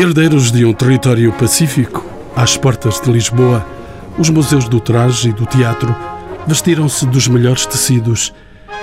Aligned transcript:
Herdeiros 0.00 0.52
de 0.52 0.64
um 0.64 0.72
território 0.72 1.32
pacífico, 1.32 2.06
às 2.36 2.56
portas 2.56 3.00
de 3.00 3.10
Lisboa, 3.10 3.66
os 4.16 4.30
museus 4.30 4.68
do 4.68 4.78
traje 4.78 5.30
e 5.30 5.32
do 5.32 5.44
teatro 5.44 5.92
vestiram-se 6.46 7.04
dos 7.04 7.26
melhores 7.26 7.66
tecidos 7.66 8.32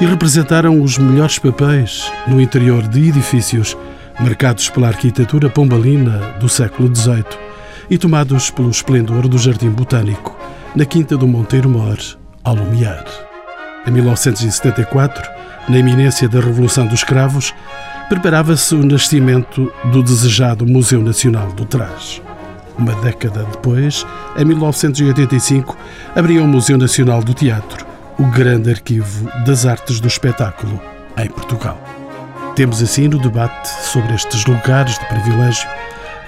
e 0.01 0.05
representaram 0.05 0.81
os 0.81 0.97
melhores 0.97 1.39
papéis 1.39 2.11
no 2.27 2.41
interior 2.41 2.85
de 2.85 3.07
edifícios 3.07 3.77
marcados 4.19 4.69
pela 4.69 4.89
arquitetura 4.89 5.49
pombalina 5.49 6.19
do 6.37 6.49
século 6.49 6.93
XVIII 6.93 7.23
e 7.89 7.97
tomados 7.97 8.49
pelo 8.49 8.69
esplendor 8.69 9.29
do 9.29 9.37
Jardim 9.37 9.69
Botânico, 9.69 10.37
na 10.75 10.83
Quinta 10.83 11.15
do 11.15 11.25
Monteiro 11.25 11.69
Mor, 11.69 11.97
ao 12.43 12.55
Lumiar. 12.55 13.05
Em 13.87 13.91
1974, 13.91 15.31
na 15.69 15.77
iminência 15.77 16.27
da 16.27 16.41
Revolução 16.41 16.85
dos 16.85 17.05
Cravos, 17.05 17.53
preparava-se 18.09 18.75
o 18.75 18.85
nascimento 18.85 19.71
do 19.85 20.03
desejado 20.03 20.65
Museu 20.65 21.01
Nacional 21.01 21.51
do 21.53 21.65
Traje. 21.65 22.21
Uma 22.77 22.93
década 22.95 23.43
depois, 23.51 24.05
em 24.37 24.45
1985, 24.45 25.77
abriu 26.15 26.43
o 26.43 26.47
Museu 26.47 26.77
Nacional 26.77 27.23
do 27.23 27.33
Teatro, 27.33 27.85
o 28.19 28.25
grande 28.25 28.69
arquivo 28.69 29.29
das 29.45 29.65
artes 29.65 29.99
do 29.99 30.07
espetáculo 30.07 30.79
em 31.17 31.29
Portugal. 31.29 31.81
Temos 32.55 32.81
assim 32.81 33.07
no 33.07 33.19
debate 33.19 33.67
sobre 33.67 34.13
estes 34.13 34.45
lugares 34.45 34.99
de 34.99 35.05
privilégio 35.07 35.67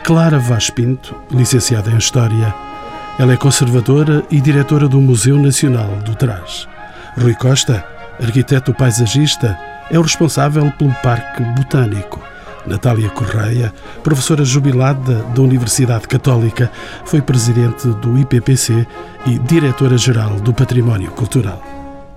Clara 0.03 0.39
Vaz 0.39 0.69
Pinto, 0.69 1.15
licenciada 1.31 1.91
em 1.91 1.97
História. 1.97 2.53
Ela 3.19 3.33
é 3.33 3.37
conservadora 3.37 4.23
e 4.31 4.41
diretora 4.41 4.87
do 4.87 4.99
Museu 4.99 5.37
Nacional 5.37 5.89
do 6.05 6.15
Traje. 6.15 6.67
Rui 7.19 7.33
Costa, 7.35 7.85
arquiteto 8.21 8.73
paisagista, 8.73 9.57
é 9.89 9.97
o 9.97 10.01
responsável 10.01 10.71
pelo 10.71 10.93
Parque 10.95 11.43
Botânico. 11.43 12.21
Natália 12.65 13.09
Correia, 13.09 13.73
professora 14.03 14.43
jubilada 14.43 15.23
da 15.33 15.41
Universidade 15.41 16.07
Católica, 16.07 16.69
foi 17.05 17.21
presidente 17.21 17.87
do 17.87 18.17
IPPC 18.17 18.85
e 19.25 19.39
diretora-geral 19.39 20.35
do 20.41 20.53
Património 20.53 21.11
Cultural. 21.11 21.63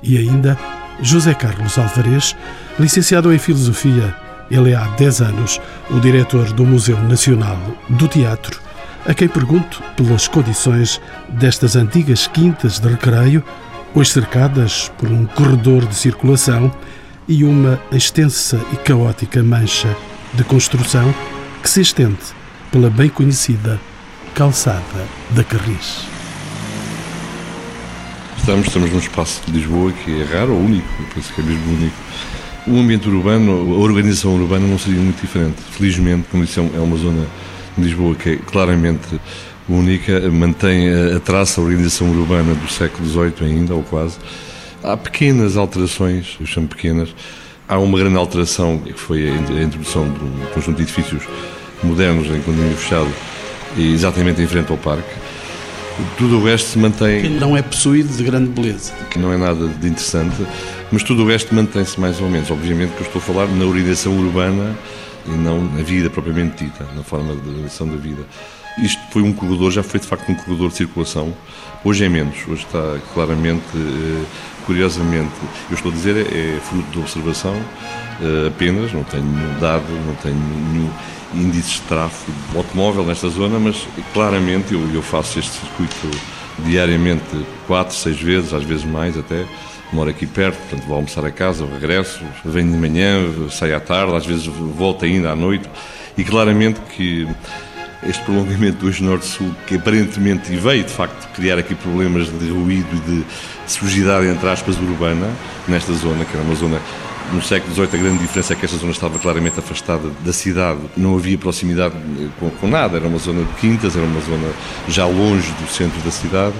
E 0.02 0.18
ainda 0.18 0.58
José 1.00 1.34
Carlos 1.34 1.78
Alvarez, 1.78 2.36
licenciado 2.78 3.32
em 3.32 3.38
Filosofia, 3.38 4.14
ele 4.50 4.72
é 4.72 4.74
há 4.74 4.86
10 4.96 5.22
anos 5.22 5.60
o 5.90 6.00
diretor 6.00 6.52
do 6.52 6.66
Museu 6.66 7.00
Nacional 7.04 7.58
do 7.88 8.08
Teatro, 8.08 8.60
a 9.06 9.14
quem 9.14 9.28
pergunto 9.28 9.82
pelas 9.96 10.28
condições 10.28 11.00
destas 11.28 11.76
antigas 11.76 12.26
quintas 12.26 12.78
de 12.78 12.88
recreio, 12.88 13.42
hoje 13.94 14.10
cercadas 14.10 14.90
por 14.98 15.10
um 15.10 15.26
corredor 15.26 15.84
de 15.86 15.94
circulação 15.94 16.70
e 17.26 17.44
uma 17.44 17.80
extensa 17.92 18.60
e 18.72 18.76
caótica 18.76 19.42
mancha 19.42 19.96
de 20.34 20.44
construção 20.44 21.12
que 21.62 21.68
se 21.68 21.80
estende 21.80 22.18
pela 22.70 22.88
bem 22.88 23.08
conhecida 23.08 23.80
Calçada 24.34 25.06
da 25.30 25.42
Carris. 25.42 26.06
Estamos, 28.38 28.68
estamos 28.68 28.90
num 28.90 28.98
espaço 28.98 29.42
de 29.46 29.52
Lisboa 29.52 29.92
que 29.92 30.22
é 30.22 30.24
raro, 30.24 30.54
ou 30.54 30.60
único, 30.60 30.88
penso 31.14 31.32
que 31.34 31.40
é 31.40 31.44
mesmo 31.44 31.72
único. 31.74 31.96
O 32.66 32.78
ambiente 32.78 33.08
urbano, 33.08 33.74
a 33.74 33.78
organização 33.78 34.34
urbana 34.34 34.66
não 34.66 34.78
seria 34.78 35.00
muito 35.00 35.20
diferente. 35.20 35.60
Felizmente, 35.72 36.28
como 36.30 36.44
disse, 36.44 36.60
é 36.60 36.78
uma 36.80 36.96
zona 36.96 37.26
de 37.76 37.84
Lisboa 37.84 38.14
que 38.14 38.30
é 38.30 38.36
claramente 38.36 39.20
única, 39.70 40.30
mantém 40.30 40.88
a 41.16 41.20
traça, 41.20 41.60
a 41.60 41.64
organização 41.64 42.10
urbana 42.10 42.54
do 42.54 42.70
século 42.70 43.08
XVIII 43.08 43.50
ainda, 43.50 43.74
ou 43.74 43.82
quase, 43.82 44.18
Há 44.82 44.96
pequenas 44.96 45.58
alterações, 45.58 46.38
eu 46.40 46.46
chamo 46.46 46.66
pequenas. 46.66 47.14
Há 47.68 47.78
uma 47.78 47.98
grande 47.98 48.16
alteração 48.16 48.78
que 48.78 48.94
foi 48.94 49.28
a 49.28 49.62
introdução 49.62 50.10
de 50.10 50.24
um 50.24 50.46
conjunto 50.54 50.76
de 50.76 50.82
edifícios 50.84 51.22
modernos 51.82 52.26
em 52.28 52.40
condomínio 52.40 52.76
fechado, 52.76 53.10
exatamente 53.76 54.40
em 54.40 54.46
frente 54.46 54.72
ao 54.72 54.78
parque. 54.78 55.14
Tudo 56.16 56.38
o 56.38 56.44
resto 56.44 56.70
se 56.70 56.78
mantém. 56.78 57.20
Que 57.20 57.28
não 57.28 57.54
é 57.54 57.60
possuído 57.60 58.08
de 58.16 58.22
grande 58.22 58.48
beleza. 58.48 58.94
Que 59.10 59.18
não 59.18 59.30
é 59.30 59.36
nada 59.36 59.68
de 59.68 59.86
interessante, 59.86 60.46
mas 60.90 61.02
tudo 61.02 61.24
o 61.24 61.26
resto 61.26 61.54
mantém-se 61.54 62.00
mais 62.00 62.18
ou 62.22 62.30
menos. 62.30 62.50
Obviamente 62.50 62.94
que 62.94 63.02
eu 63.02 63.06
estou 63.06 63.20
a 63.20 63.22
falar 63.22 63.46
na 63.48 63.66
organização 63.66 64.16
urbana 64.16 64.74
e 65.26 65.30
não 65.30 65.62
na 65.62 65.82
vida 65.82 66.08
propriamente 66.08 66.64
dita, 66.64 66.86
na 66.96 67.02
forma 67.02 67.34
de 67.34 67.46
organização 67.46 67.86
da 67.86 67.96
vida. 67.96 68.22
Isto 68.78 69.02
foi 69.10 69.22
um 69.22 69.32
corredor, 69.32 69.70
já 69.70 69.82
foi 69.82 70.00
de 70.00 70.06
facto 70.06 70.30
um 70.30 70.34
corredor 70.34 70.70
de 70.70 70.76
circulação. 70.76 71.34
Hoje 71.84 72.04
é 72.04 72.08
menos, 72.08 72.36
hoje 72.48 72.64
está 72.64 72.98
claramente 73.12 73.64
eh, 73.74 74.24
curiosamente, 74.70 75.32
eu 75.68 75.74
estou 75.74 75.90
a 75.90 75.94
dizer, 75.94 76.16
é, 76.16 76.60
fruto 76.60 76.90
de 76.92 76.98
observação 77.00 77.54
uh, 77.54 78.46
apenas, 78.46 78.92
não 78.92 79.02
tenho 79.02 79.24
nenhum 79.24 79.58
dado, 79.58 79.84
não 80.06 80.14
tenho 80.22 80.36
nenhum 80.36 80.90
índice 81.34 81.74
de 81.74 81.80
tráfego 81.82 82.32
de 82.52 82.56
automóvel 82.56 83.04
nesta 83.04 83.28
zona, 83.28 83.58
mas 83.58 83.86
claramente 84.12 84.72
eu, 84.72 84.94
eu 84.94 85.02
faço 85.02 85.38
este 85.38 85.52
circuito 85.52 86.10
diariamente 86.60 87.24
quatro, 87.66 87.96
seis 87.96 88.20
vezes, 88.20 88.52
às 88.52 88.62
vezes 88.62 88.84
mais 88.84 89.18
até. 89.18 89.44
Moro 89.92 90.08
aqui 90.08 90.24
perto, 90.24 90.56
portanto 90.56 90.86
vou 90.86 90.96
almoçar 90.96 91.24
a 91.24 91.32
casa, 91.32 91.66
regresso, 91.66 92.20
venho 92.44 92.70
de 92.70 92.78
manhã, 92.78 93.24
saio 93.50 93.76
à 93.76 93.80
tarde, 93.80 94.14
às 94.14 94.24
vezes 94.24 94.46
volto 94.46 95.04
ainda 95.04 95.32
à 95.32 95.34
noite 95.34 95.68
e 96.16 96.22
claramente 96.22 96.80
que 96.94 97.26
este 98.06 98.22
prolongamento 98.24 98.78
do 98.78 98.88
eixo 98.88 99.04
norte-sul, 99.04 99.54
que 99.66 99.76
aparentemente 99.76 100.54
veio 100.56 100.84
de 100.84 100.92
facto 100.92 101.28
criar 101.34 101.58
aqui 101.58 101.74
problemas 101.74 102.26
de 102.26 102.50
ruído 102.50 102.88
e 102.92 103.00
de 103.00 103.24
sujidade, 103.66 104.26
entre 104.26 104.48
aspas, 104.48 104.76
urbana, 104.78 105.30
nesta 105.68 105.92
zona, 105.92 106.24
que 106.24 106.34
era 106.34 106.42
uma 106.42 106.54
zona 106.54 106.80
no 107.32 107.42
século 107.42 107.72
XVIII, 107.72 107.88
a 107.92 107.96
grande 107.96 108.18
diferença 108.18 108.52
é 108.52 108.56
que 108.56 108.64
esta 108.64 108.76
zona 108.76 108.90
estava 108.90 109.18
claramente 109.18 109.58
afastada 109.58 110.10
da 110.24 110.32
cidade, 110.32 110.80
não 110.96 111.14
havia 111.14 111.38
proximidade 111.38 111.94
com, 112.40 112.50
com, 112.50 112.66
nada, 112.66 112.96
era 112.96 113.06
uma 113.06 113.18
zona 113.18 113.44
de 113.44 113.52
quintas, 113.54 113.94
era 113.94 114.04
uma 114.04 114.20
zona 114.20 114.48
já 114.88 115.06
longe 115.06 115.52
do 115.52 115.68
centro 115.70 116.00
da 116.00 116.10
cidade, 116.10 116.54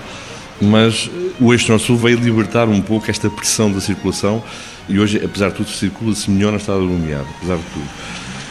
mas 0.61 1.11
o 1.41 1.53
eixo 1.53 1.71
norte-sul 1.71 1.97
veio 1.97 2.19
libertar 2.19 2.69
um 2.69 2.81
pouco 2.81 3.11
esta 3.11 3.28
pressão 3.28 3.72
da 3.72 3.81
circulação 3.81 4.43
e 4.89 4.99
hoje, 5.01 5.21
apesar 5.25 5.49
de 5.49 5.57
tudo, 5.57 5.71
circula-se 5.71 6.31
melhor 6.31 6.53
na 6.53 6.59
estrada 6.59 6.81
lumiar, 6.81 7.25
apesar 7.39 7.57
de 7.57 7.65
tudo. 7.72 7.89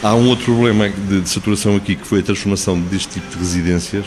Há 0.02 0.14
um 0.14 0.28
outro 0.28 0.46
problema 0.46 0.88
de, 0.88 1.20
de, 1.20 1.28
saturação 1.28 1.76
aqui, 1.76 1.94
que 1.94 2.06
foi 2.06 2.20
a 2.20 2.22
transformação 2.22 2.80
deste 2.80 3.20
tipo 3.20 3.28
de 3.28 3.38
residências 3.38 4.06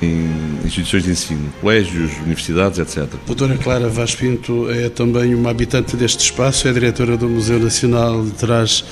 em 0.00 0.28
instituições 0.64 1.02
de 1.02 1.10
ensino, 1.10 1.52
colégios, 1.60 2.12
universidades, 2.18 2.78
etc. 2.78 3.08
Doutora 3.26 3.56
Clara 3.58 3.88
Vaz 3.88 4.14
Pinto 4.14 4.70
é 4.70 4.88
também 4.88 5.34
uma 5.34 5.50
habitante 5.50 5.96
deste 5.96 6.20
espaço, 6.24 6.68
é 6.68 6.72
diretora 6.72 7.16
do 7.16 7.28
Museu 7.28 7.58
Nacional 7.58 8.24
de 8.24 8.30
Trás. 8.32 8.84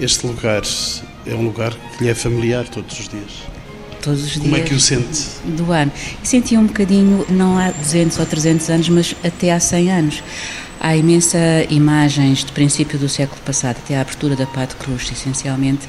Este 0.00 0.26
lugar 0.26 0.62
é 1.26 1.34
um 1.34 1.42
lugar 1.42 1.74
que 1.96 2.04
lhe 2.04 2.10
é 2.10 2.14
familiar 2.14 2.68
todos 2.68 2.98
os 2.98 3.08
dias? 3.08 3.32
Todos 4.00 4.22
os 4.22 4.32
dias. 4.32 4.44
Como 4.44 4.56
é 4.56 4.60
que 4.60 4.74
o 4.74 4.80
sente? 4.80 5.26
Do 5.44 5.72
ano. 5.72 5.90
Senti 6.22 6.56
um 6.56 6.66
bocadinho, 6.66 7.26
não 7.28 7.58
há 7.58 7.70
200 7.72 8.18
ou 8.20 8.26
300 8.26 8.70
anos, 8.70 8.88
mas 8.88 9.16
até 9.24 9.52
há 9.52 9.58
100 9.58 9.90
anos. 9.90 10.22
Há 10.80 10.96
imensa 10.96 11.38
imagens 11.70 12.44
de 12.44 12.52
princípio 12.52 12.98
do 12.98 13.08
século 13.08 13.40
passado, 13.42 13.78
até 13.78 13.96
a 13.96 14.00
abertura 14.00 14.36
da 14.36 14.46
Pá 14.46 14.64
de 14.64 14.76
Cruz, 14.76 15.10
essencialmente, 15.10 15.88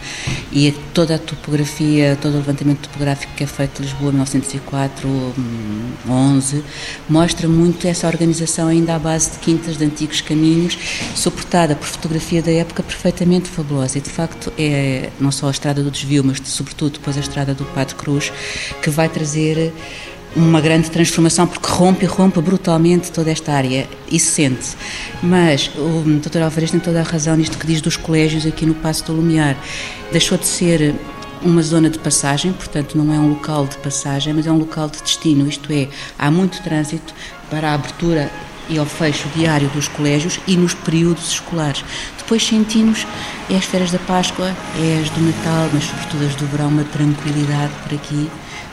e 0.52 0.72
toda 0.94 1.16
a 1.16 1.20
topografia, 1.20 2.18
todo 2.20 2.34
o 2.34 2.38
levantamento 2.38 2.88
topográfico 2.88 3.32
que 3.36 3.44
é 3.44 3.48
feito 3.48 3.78
de 3.78 3.84
Lisboa 3.84 4.12
1904, 4.12 5.08
11, 6.10 6.64
mostra 7.08 7.48
muito 7.48 7.88
essa 7.88 8.08
organização 8.08 8.68
ainda 8.68 8.96
à 8.96 9.00
base 9.00 9.32
de 9.32 9.38
quintas 9.38 9.78
de 9.78 9.86
antigos 9.86 10.22
caminhos, 10.22 10.78
suportada 11.16 11.76
por 11.76 11.86
fotografia 11.86 12.42
da 12.42 12.52
época 12.52 12.82
perfeitamente 12.82 13.48
fabulosa. 13.48 14.00
E 14.00 14.02
de 14.02 14.10
facto 14.10 14.52
é 14.58 15.10
não 15.20 15.32
só 15.32 15.48
a 15.48 15.52
estrada 15.52 15.84
do 15.84 15.92
desvio, 15.92 16.24
mas 16.24 16.42
sobretudo 16.46 16.94
depois 16.94 17.16
a 17.16 17.20
estrada 17.20 17.54
do 17.54 17.64
Pá 17.66 17.84
de 17.84 17.94
Cruz, 17.94 18.32
que 18.82 18.90
vai 18.90 19.08
trazer 19.08 19.72
uma 20.36 20.62
grande 20.62 20.90
transformação 20.92 21.48
porque 21.48 21.68
rompe 21.68 22.06
e 22.06 22.08
rompe 22.08 22.40
brutalmente 22.42 23.12
toda 23.12 23.32
esta 23.32 23.52
área 23.52 23.88
e 24.12 24.20
se 24.20 24.32
sente. 24.32 24.76
Mas 25.24 25.72
o 25.76 26.04
Dr. 26.20 26.42
Alvarez 26.44 26.72
tem 26.72 26.80
toda 26.80 27.00
a 27.00 27.04
razão 27.04 27.36
nisto 27.36 27.58
que 27.58 27.66
diz 27.66 27.82
dos 27.82 27.98
colégios 27.98 28.46
aqui 28.46 28.66
no 28.66 28.76
Passo 28.76 29.06
do 29.06 29.14
Lumiar. 29.14 29.58
Deixou 30.12 30.38
de 30.38 30.46
ser 30.46 30.96
uma 31.42 31.62
zona 31.62 31.90
de 31.90 31.98
passagem, 31.98 32.52
portanto 32.52 32.98
não 32.98 33.14
é 33.14 33.18
um 33.18 33.30
local 33.30 33.66
de 33.66 33.78
passagem, 33.78 34.34
mas 34.34 34.46
é 34.46 34.52
um 34.52 34.58
local 34.58 34.90
de 34.90 35.02
destino, 35.02 35.48
isto 35.48 35.72
é, 35.72 35.88
há 36.18 36.30
muito 36.30 36.62
trânsito 36.62 37.14
para 37.50 37.72
a 37.72 37.74
abertura 37.76 38.30
e 38.70 38.78
ao 38.78 38.86
fecho 38.86 39.28
diário 39.30 39.68
dos 39.70 39.88
colégios 39.88 40.40
e 40.46 40.56
nos 40.56 40.74
períodos 40.74 41.32
escolares. 41.32 41.84
Depois 42.18 42.46
sentimos, 42.46 43.08
é 43.50 43.56
as 43.56 43.66
férias 43.66 43.92
da 43.92 44.00
Páscoa, 44.00 44.56
é 44.78 45.02
as 45.02 45.10
do 45.10 45.22
Natal, 45.22 45.70
mas 45.74 45.86
sobretudo 45.86 46.26
as 46.26 46.36
do 46.36 46.46
verão, 46.46 46.68
uma 46.68 46.84
tranquilidade 46.84 47.74
por 47.84 47.96
aqui 47.96 48.30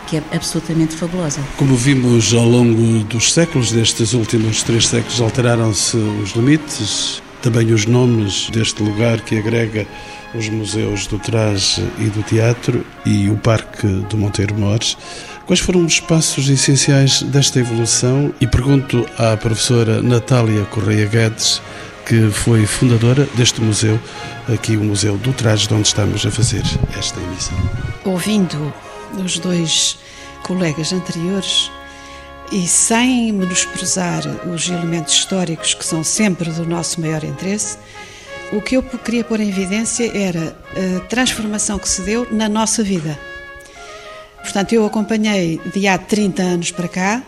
que 0.07 0.17
é 0.17 0.23
absolutamente 0.33 0.95
fabulosa. 0.97 1.41
Como 1.57 1.77
vimos 1.77 2.33
ao 2.33 2.45
longo 2.45 3.05
dos 3.05 3.33
séculos, 3.33 3.73
destes 3.73 4.13
últimos 4.13 4.63
três 4.63 4.87
séculos, 4.87 5.21
alteraram-se 5.21 5.97
os 5.97 6.31
limites, 6.31 7.23
também 7.43 7.73
os 7.73 7.87
nomes 7.87 8.49
deste 8.51 8.83
lugar 8.83 9.21
que 9.21 9.39
agrega 9.39 9.87
os 10.35 10.49
museus 10.49 11.07
do 11.07 11.19
traje 11.19 11.83
e 11.99 12.05
do 12.05 12.23
teatro 12.23 12.85
e 13.05 13.29
o 13.31 13.37
Parque 13.37 13.87
do 13.87 14.17
Monteiro 14.17 14.55
Mores. 14.55 14.97
Quais 15.47 15.61
foram 15.61 15.85
os 15.85 16.01
passos 16.01 16.49
essenciais 16.49 17.23
desta 17.23 17.61
evolução? 17.61 18.35
E 18.41 18.47
pergunto 18.47 19.07
à 19.17 19.37
professora 19.37 20.03
Natália 20.03 20.65
Correia 20.65 21.07
Guedes, 21.07 21.63
que 22.05 22.31
foi 22.31 22.67
fundadora 22.67 23.29
deste 23.35 23.61
museu, 23.61 23.99
aqui 24.53 24.77
o 24.77 24.83
Museu 24.83 25.17
do 25.17 25.33
Traje, 25.33 25.69
de 25.69 25.75
onde 25.75 25.89
estamos 25.89 26.25
a 26.27 26.31
fazer 26.31 26.63
esta 26.97 27.21
emissão. 27.21 27.57
Ouvindo 28.05 28.73
os 29.25 29.39
dois 29.39 29.99
colegas 30.43 30.93
anteriores 30.93 31.71
e 32.53 32.67
sem 32.67 33.33
menosprezar 33.33 34.23
os 34.47 34.69
elementos 34.69 35.15
históricos 35.15 35.75
que 35.75 35.85
são 35.85 36.05
sempre 36.05 36.51
do 36.51 36.65
nosso 36.65 37.01
maior 37.01 37.25
interesse, 37.25 37.79
o 38.53 38.61
que 38.61 38.77
eu 38.77 38.83
queria 38.83 39.25
pôr 39.25 39.41
em 39.41 39.49
evidência 39.49 40.11
era 40.17 40.57
a 40.97 41.01
transformação 41.07 41.79
que 41.79 41.89
se 41.89 42.03
deu 42.03 42.27
na 42.31 42.49
nossa 42.49 42.83
vida. 42.83 43.19
Portanto, 44.41 44.73
eu 44.73 44.87
acompanhei 44.87 45.61
de 45.75 45.89
há 45.89 45.99
30 45.99 46.43
anos 46.43 46.71
para 46.71 46.87
cá 46.87 47.23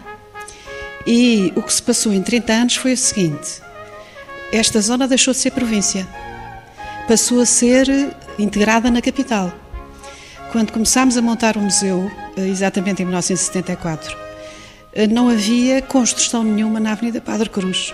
e 1.04 1.52
o 1.56 1.62
que 1.62 1.72
se 1.72 1.82
passou 1.82 2.12
em 2.12 2.22
30 2.22 2.52
anos 2.52 2.76
foi 2.76 2.92
o 2.92 2.96
seguinte: 2.96 3.60
esta 4.52 4.80
zona 4.80 5.08
deixou 5.08 5.34
de 5.34 5.40
ser 5.40 5.50
província, 5.50 6.06
passou 7.08 7.40
a 7.40 7.46
ser 7.46 7.88
integrada 8.38 8.90
na 8.90 9.02
capital. 9.02 9.52
Quando 10.50 10.72
começámos 10.72 11.16
a 11.16 11.22
montar 11.22 11.56
o 11.56 11.60
museu, 11.60 12.10
exatamente 12.36 13.02
em 13.02 13.04
1974, 13.04 14.16
não 15.10 15.28
havia 15.28 15.82
construção 15.82 16.42
nenhuma 16.42 16.80
na 16.80 16.92
Avenida 16.92 17.20
Padre 17.20 17.50
Cruz. 17.50 17.92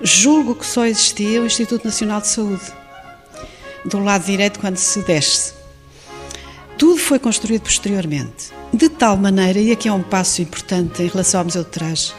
Julgo 0.00 0.54
que 0.54 0.64
só 0.64 0.86
existia 0.86 1.42
o 1.42 1.46
Instituto 1.46 1.84
Nacional 1.84 2.20
de 2.22 2.28
Saúde, 2.28 2.64
do 3.84 3.98
lado 3.98 4.24
direito 4.24 4.58
quando 4.58 4.76
se 4.76 5.02
desce. 5.02 5.52
Tudo 6.78 6.98
foi 6.98 7.18
construído 7.18 7.62
posteriormente, 7.62 8.52
de 8.72 8.88
tal 8.88 9.16
maneira, 9.16 9.58
e 9.58 9.70
aqui 9.70 9.88
é 9.88 9.92
um 9.92 10.02
passo 10.02 10.40
importante 10.40 11.02
em 11.02 11.08
relação 11.08 11.40
ao 11.40 11.44
Museu 11.44 11.62
de 11.62 11.70
Trás, 11.70 12.14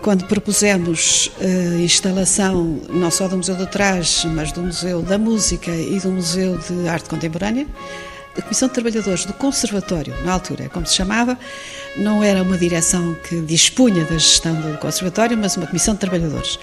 quando 0.00 0.26
propusemos 0.26 1.30
a 1.40 1.80
instalação 1.80 2.80
não 2.88 3.10
só 3.10 3.26
do 3.26 3.36
Museu 3.36 3.56
do 3.56 3.66
Trás, 3.66 4.24
mas 4.26 4.52
do 4.52 4.62
Museu 4.62 5.02
da 5.02 5.18
Música 5.18 5.70
e 5.72 5.98
do 6.00 6.10
Museu 6.10 6.56
de 6.58 6.88
Arte 6.88 7.08
Contemporânea, 7.08 7.66
a 8.36 8.42
Comissão 8.42 8.68
de 8.68 8.74
Trabalhadores 8.74 9.24
do 9.24 9.32
Conservatório, 9.34 10.14
na 10.24 10.32
altura, 10.32 10.68
como 10.68 10.86
se 10.86 10.94
chamava, 10.94 11.38
não 11.96 12.24
era 12.24 12.42
uma 12.42 12.56
direção 12.56 13.14
que 13.28 13.40
dispunha 13.42 14.04
da 14.04 14.16
gestão 14.16 14.54
do 14.54 14.78
Conservatório, 14.78 15.36
mas 15.36 15.56
uma 15.56 15.66
Comissão 15.66 15.94
de 15.94 16.00
Trabalhadores, 16.00 16.58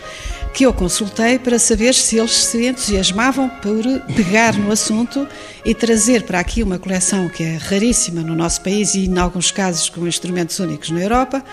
que 0.53 0.65
eu 0.65 0.73
consultei 0.73 1.37
para 1.37 1.59
saber 1.59 1.93
se 1.93 2.17
eles 2.17 2.31
se 2.31 2.65
entusiasmavam 2.65 3.49
por 3.61 3.83
pegar 4.15 4.55
no 4.55 4.71
assunto 4.71 5.27
e 5.63 5.75
trazer 5.75 6.23
para 6.23 6.39
aqui 6.39 6.63
uma 6.63 6.79
coleção 6.79 7.29
que 7.29 7.43
é 7.43 7.57
raríssima 7.57 8.21
no 8.21 8.35
nosso 8.35 8.61
país 8.61 8.95
e, 8.95 9.05
em 9.05 9.17
alguns 9.19 9.51
casos, 9.51 9.89
com 9.89 10.07
instrumentos 10.07 10.59
únicos 10.59 10.89
na 10.89 11.01
Europa, 11.01 11.43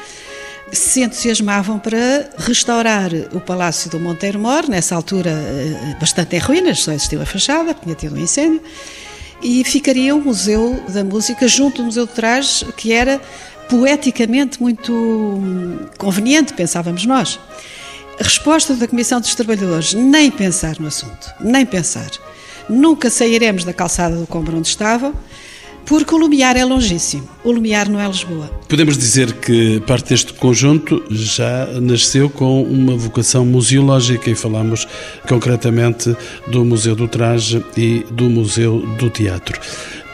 se 0.72 1.02
entusiasmavam 1.02 1.78
para 1.78 2.30
restaurar 2.38 3.10
o 3.32 3.40
Palácio 3.40 3.90
do 3.90 4.00
Monteiro 4.00 4.38
Mor, 4.38 4.68
nessa 4.68 4.96
altura 4.96 5.30
eh, 5.30 5.96
bastante 6.00 6.36
em 6.36 6.38
ruínas, 6.40 6.80
só 6.80 6.92
existiu 6.92 7.22
a 7.22 7.26
fachada, 7.26 7.72
tinha 7.74 7.94
tido 7.94 8.16
um 8.16 8.18
incêndio, 8.18 8.60
e 9.42 9.62
ficaria 9.64 10.14
o 10.14 10.20
Museu 10.20 10.82
da 10.88 11.04
Música 11.04 11.46
junto 11.46 11.78
do 11.78 11.84
Museu 11.84 12.06
de 12.06 12.12
Trás, 12.12 12.64
que 12.76 12.92
era 12.92 13.20
poeticamente 13.68 14.60
muito 14.60 14.92
conveniente, 15.98 16.54
pensávamos 16.54 17.04
nós. 17.04 17.38
Resposta 18.18 18.74
da 18.74 18.88
Comissão 18.88 19.20
dos 19.20 19.34
Trabalhadores, 19.34 19.92
nem 19.92 20.30
pensar 20.30 20.78
no 20.80 20.88
assunto, 20.88 21.34
nem 21.40 21.66
pensar. 21.66 22.10
Nunca 22.68 23.10
sairemos 23.10 23.64
da 23.64 23.72
calçada 23.72 24.16
do 24.16 24.26
Combro 24.26 24.56
onde 24.56 24.68
estavam, 24.68 25.14
porque 25.86 26.14
o 26.14 26.18
Lumiar 26.18 26.56
é 26.56 26.64
longíssimo. 26.64 27.28
O 27.44 27.52
Lumiar 27.52 27.88
não 27.88 28.00
é 28.00 28.06
Lisboa. 28.06 28.50
Podemos 28.68 28.98
dizer 28.98 29.32
que 29.34 29.80
parte 29.86 30.10
deste 30.10 30.32
conjunto 30.34 31.02
já 31.08 31.66
nasceu 31.80 32.28
com 32.28 32.62
uma 32.62 32.96
vocação 32.96 33.46
museológica 33.46 34.28
e 34.28 34.34
falamos 34.34 34.86
concretamente 35.28 36.14
do 36.48 36.64
Museu 36.64 36.96
do 36.96 37.06
Traje 37.06 37.64
e 37.76 38.04
do 38.10 38.24
Museu 38.28 38.80
do 38.98 39.08
Teatro. 39.08 39.60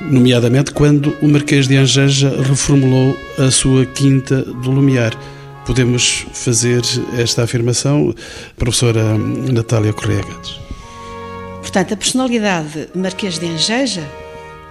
Nomeadamente 0.02 0.72
quando 0.72 1.16
o 1.22 1.28
Marquês 1.28 1.66
de 1.66 1.76
Angeja 1.76 2.28
reformulou 2.42 3.16
a 3.38 3.50
sua 3.50 3.86
Quinta 3.86 4.42
do 4.42 4.70
Lumiar. 4.70 5.16
Podemos 5.64 6.26
fazer 6.32 6.82
esta 7.16 7.44
afirmação, 7.44 8.14
professora 8.56 9.16
Natália 9.16 9.92
Correia 9.92 10.22
Gatos. 10.22 10.60
Portanto, 11.60 11.94
a 11.94 11.96
personalidade 11.96 12.88
Marquês 12.94 13.38
de 13.38 13.46
Angeja 13.46 14.02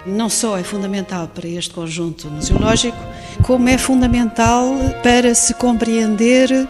não 0.06 0.30
só 0.30 0.58
é 0.58 0.64
fundamental 0.64 1.28
para 1.28 1.48
este 1.48 1.74
conjunto 1.74 2.28
museológico, 2.30 2.98
como 3.44 3.70
é 3.70 3.78
fundamental 3.78 4.74
para 5.04 5.34
se 5.36 5.54
compreender 5.54 6.68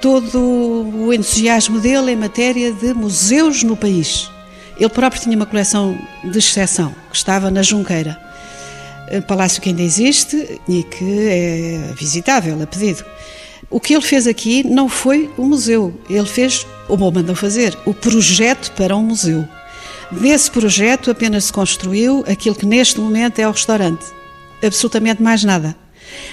todo 0.00 0.38
o 0.38 1.12
entusiasmo 1.12 1.80
dele 1.80 2.12
em 2.12 2.16
matéria 2.16 2.72
de 2.72 2.92
museus 2.92 3.62
no 3.62 3.76
país. 3.76 4.30
Ele 4.78 4.88
próprio 4.88 5.22
tinha 5.22 5.36
uma 5.36 5.46
coleção 5.46 5.96
de 6.24 6.38
exceção, 6.38 6.94
que 7.10 7.16
estava 7.16 7.50
na 7.50 7.62
Junqueira, 7.62 8.20
palácio 9.26 9.62
que 9.62 9.68
ainda 9.68 9.82
existe 9.82 10.60
e 10.68 10.82
que 10.82 11.28
é 11.28 11.94
visitável 11.96 12.60
a 12.60 12.66
pedido. 12.66 13.04
O 13.70 13.80
que 13.80 13.94
ele 13.94 14.02
fez 14.02 14.26
aqui 14.26 14.62
não 14.64 14.88
foi 14.88 15.30
o 15.36 15.44
museu, 15.44 15.98
ele 16.08 16.26
fez, 16.26 16.66
ou 16.88 16.98
mandou 16.98 17.34
fazer, 17.34 17.76
o 17.84 17.94
projeto 17.94 18.72
para 18.72 18.94
um 18.96 19.02
museu. 19.02 19.48
Desse 20.10 20.50
projeto 20.50 21.10
apenas 21.10 21.44
se 21.44 21.52
construiu 21.52 22.24
aquilo 22.28 22.54
que 22.54 22.66
neste 22.66 23.00
momento 23.00 23.38
é 23.38 23.48
o 23.48 23.52
restaurante. 23.52 24.04
Absolutamente 24.62 25.22
mais 25.22 25.44
nada. 25.44 25.76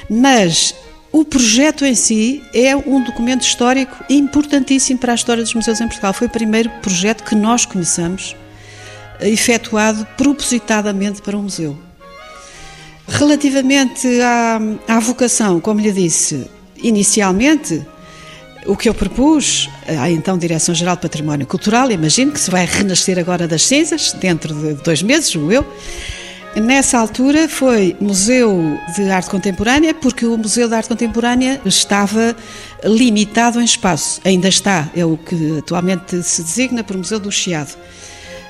Mas 0.09 0.75
o 1.11 1.25
projeto 1.25 1.85
em 1.85 1.95
si 1.95 2.41
é 2.53 2.75
um 2.75 3.03
documento 3.03 3.41
histórico 3.41 4.03
importantíssimo 4.09 4.99
para 4.99 5.11
a 5.11 5.15
história 5.15 5.43
dos 5.43 5.53
museus 5.53 5.81
em 5.81 5.87
Portugal. 5.87 6.13
Foi 6.13 6.27
o 6.27 6.29
primeiro 6.29 6.69
projeto 6.81 7.23
que 7.23 7.35
nós 7.35 7.65
conheçamos, 7.65 8.35
efetuado 9.19 10.05
propositadamente 10.17 11.21
para 11.21 11.37
um 11.37 11.43
museu. 11.43 11.77
Relativamente 13.07 14.07
à, 14.21 14.59
à 14.87 14.99
vocação, 14.99 15.59
como 15.59 15.81
lhe 15.81 15.91
disse, 15.91 16.49
inicialmente 16.77 17.85
o 18.65 18.75
que 18.75 18.87
eu 18.87 18.93
propus 18.93 19.69
à 19.87 20.09
então 20.09 20.37
Direção-Geral 20.37 20.95
de 20.95 21.01
Património 21.01 21.47
Cultural, 21.47 21.91
imagino 21.91 22.31
que 22.31 22.39
se 22.39 22.51
vai 22.51 22.65
renascer 22.65 23.17
agora 23.17 23.47
das 23.47 23.63
cinzas, 23.63 24.13
dentro 24.13 24.53
de 24.53 24.73
dois 24.83 25.01
meses, 25.01 25.33
o 25.35 25.51
eu, 25.51 25.65
Nessa 26.53 26.99
altura 26.99 27.47
foi 27.47 27.95
Museu 28.01 28.77
de 28.93 29.09
Arte 29.09 29.29
Contemporânea, 29.29 29.93
porque 29.93 30.25
o 30.25 30.37
Museu 30.37 30.67
de 30.67 30.75
Arte 30.75 30.89
Contemporânea 30.89 31.61
estava 31.63 32.35
limitado 32.83 33.61
em 33.61 33.63
espaço. 33.63 34.19
Ainda 34.25 34.49
está, 34.49 34.89
é 34.93 35.05
o 35.05 35.15
que 35.15 35.59
atualmente 35.59 36.21
se 36.21 36.43
designa 36.43 36.83
por 36.83 36.97
Museu 36.97 37.21
do 37.21 37.31
Chiado. 37.31 37.73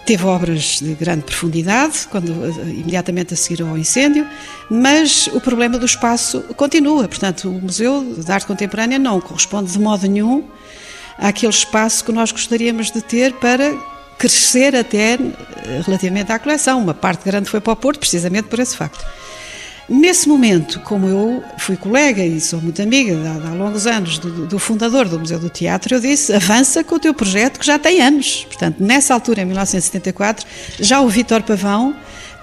Teve 0.06 0.26
obras 0.26 0.80
de 0.82 0.94
grande 0.96 1.24
profundidade, 1.24 2.08
quando, 2.10 2.32
imediatamente 2.70 3.34
a 3.34 3.38
seguir 3.38 3.62
ao 3.62 3.78
incêndio, 3.78 4.28
mas 4.70 5.28
o 5.28 5.40
problema 5.40 5.78
do 5.78 5.86
espaço 5.86 6.42
continua. 6.56 7.08
Portanto, 7.08 7.50
o 7.50 7.62
Museu 7.62 8.16
de 8.18 8.32
Arte 8.32 8.48
Contemporânea 8.48 8.98
não 8.98 9.22
corresponde 9.22 9.72
de 9.72 9.80
modo 9.80 10.08
nenhum 10.08 10.44
àquele 11.18 11.52
espaço 11.54 12.04
que 12.04 12.12
nós 12.12 12.32
gostaríamos 12.32 12.92
de 12.92 13.02
ter 13.02 13.34
para 13.34 13.74
crescer 14.18 14.76
até 14.76 15.18
relativamente 15.86 16.32
à 16.32 16.40
coleção. 16.40 16.80
Uma 16.80 16.94
parte 16.94 17.24
grande 17.24 17.50
foi 17.50 17.62
para 17.62 17.74
o 17.74 17.76
Porto, 17.76 18.00
precisamente 18.00 18.48
por 18.48 18.60
esse 18.60 18.76
facto. 18.76 19.06
Nesse 19.94 20.30
momento, 20.30 20.80
como 20.80 21.06
eu 21.06 21.44
fui 21.58 21.76
colega 21.76 22.26
e 22.26 22.40
sou 22.40 22.62
muito 22.62 22.82
amiga 22.82 23.14
há, 23.28 23.50
há 23.50 23.54
longos 23.54 23.86
anos 23.86 24.18
do, 24.20 24.48
do, 24.48 24.58
fundador 24.58 25.06
do 25.10 25.20
Museu 25.20 25.38
do 25.38 25.50
Teatro, 25.50 25.96
eu 25.96 26.00
disse: 26.00 26.32
avança 26.32 26.82
com 26.82 26.96
o 26.96 27.00
teu 27.00 27.14
projeto 27.14 27.60
que 27.60 27.66
já 27.66 27.78
tem 27.78 28.00
anos. 28.00 28.46
Portanto, 28.46 28.78
nessa 28.80 29.14
altura, 29.14 29.42
em 29.42 29.46
1974, 29.46 30.48
já 30.80 31.02
o 31.02 31.10
Vítor 31.10 31.44
Pavão 31.44 31.94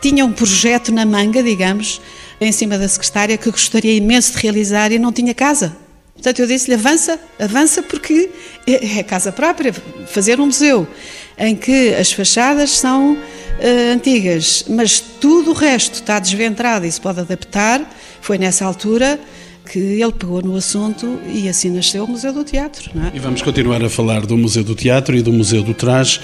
tinha 0.03 0.27
um 0.27 0.33
projeto 0.33 0.93
na 0.93 1.07
manga, 1.07 1.43
digamos, 1.43 2.03
em 2.39 2.53
cima 2.53 2.77
da 2.77 2.87
secretária, 2.87 3.39
que 3.39 3.51
gostaria 3.51 3.97
imenso 3.97 4.33
de 4.33 4.43
realizar 4.43 4.93
e 4.93 4.99
não 4.99 5.11
tinha 5.11 5.33
casa. 5.33 5.75
Portanto, 6.13 6.41
eu 6.41 6.47
disse-lhe: 6.47 6.75
avança, 6.75 7.19
avança, 7.41 7.83
porque 7.83 8.29
é, 8.67 8.99
é 8.99 9.03
casa 9.03 9.33
própria, 9.33 9.73
fazer 10.07 10.39
um 10.39 10.47
museu 10.47 10.87
em 11.39 11.57
que 11.57 11.95
as 11.95 12.13
fachadas 12.13 12.73
são 12.73 13.17
uh, 13.59 13.95
antigas, 13.95 14.65
mas 14.69 15.01
tudo 15.01 15.51
o 15.51 15.55
resto 15.55 15.95
está 15.95 16.19
desventrado 16.19 16.87
e 16.87 16.93
se 16.93 17.01
pode 17.01 17.21
adaptar. 17.21 17.81
Foi 18.21 18.39
nessa 18.39 18.65
altura 18.65 19.19
que 19.71 19.79
ele 19.79 20.13
pegou 20.13 20.43
no 20.43 20.57
assunto 20.57 21.19
e 21.27 21.49
assim 21.49 21.71
nasceu 21.71 22.05
o 22.05 22.09
Museu 22.09 22.33
do 22.33 22.45
Teatro. 22.45 22.91
É? 23.13 23.17
E 23.17 23.19
vamos 23.19 23.43
continuar 23.43 23.83
a 23.85 23.91
falar 23.91 24.25
do 24.25 24.37
Museu 24.37 24.65
do 24.65 24.75
Teatro 24.75 25.17
e 25.17 25.23
do 25.23 25.33
Museu 25.33 25.63
do 25.63 25.75
Traje. 25.75 26.21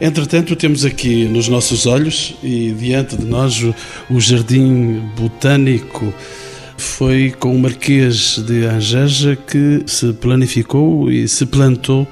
Entretanto, 0.00 0.56
temos 0.56 0.84
aqui 0.84 1.26
nos 1.26 1.46
nossos 1.46 1.86
olhos 1.86 2.34
e 2.42 2.72
diante 2.72 3.16
de 3.16 3.26
nós 3.26 3.62
o, 3.62 3.74
o 4.10 4.20
Jardim 4.20 5.02
Botânico. 5.16 6.12
Foi 6.76 7.34
com 7.38 7.54
o 7.54 7.58
Marquês 7.58 8.38
de 8.38 8.64
Angeja 8.64 9.36
que 9.36 9.82
se 9.86 10.14
planificou 10.14 11.10
e 11.10 11.28
se 11.28 11.44
plantou 11.44 12.08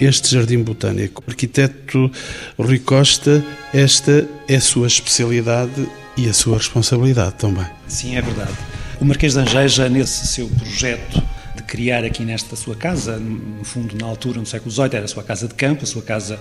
este 0.00 0.34
jardim 0.34 0.62
botânico. 0.62 1.22
Arquiteto 1.26 2.10
Rui 2.58 2.78
Costa, 2.78 3.44
esta 3.72 4.26
é 4.48 4.56
a 4.56 4.60
sua 4.60 4.86
especialidade 4.86 5.88
e 6.16 6.28
a 6.28 6.32
sua 6.32 6.58
responsabilidade 6.58 7.34
também. 7.34 7.66
Sim, 7.88 8.16
é 8.16 8.22
verdade. 8.22 8.54
O 9.00 9.04
Marquês 9.04 9.34
de 9.34 9.40
Angeja, 9.40 9.88
nesse 9.88 10.26
seu 10.26 10.48
projeto 10.48 11.22
de 11.54 11.62
criar 11.62 12.04
aqui 12.04 12.24
nesta 12.24 12.56
sua 12.56 12.74
casa, 12.74 13.18
no 13.18 13.64
fundo, 13.64 13.96
na 13.96 14.06
altura, 14.06 14.40
no 14.40 14.46
século 14.46 14.70
XVIII, 14.70 14.90
era 14.92 15.04
a 15.04 15.08
sua 15.08 15.22
casa 15.22 15.48
de 15.48 15.54
campo, 15.54 15.84
a 15.84 15.86
sua 15.86 16.02
casa 16.02 16.40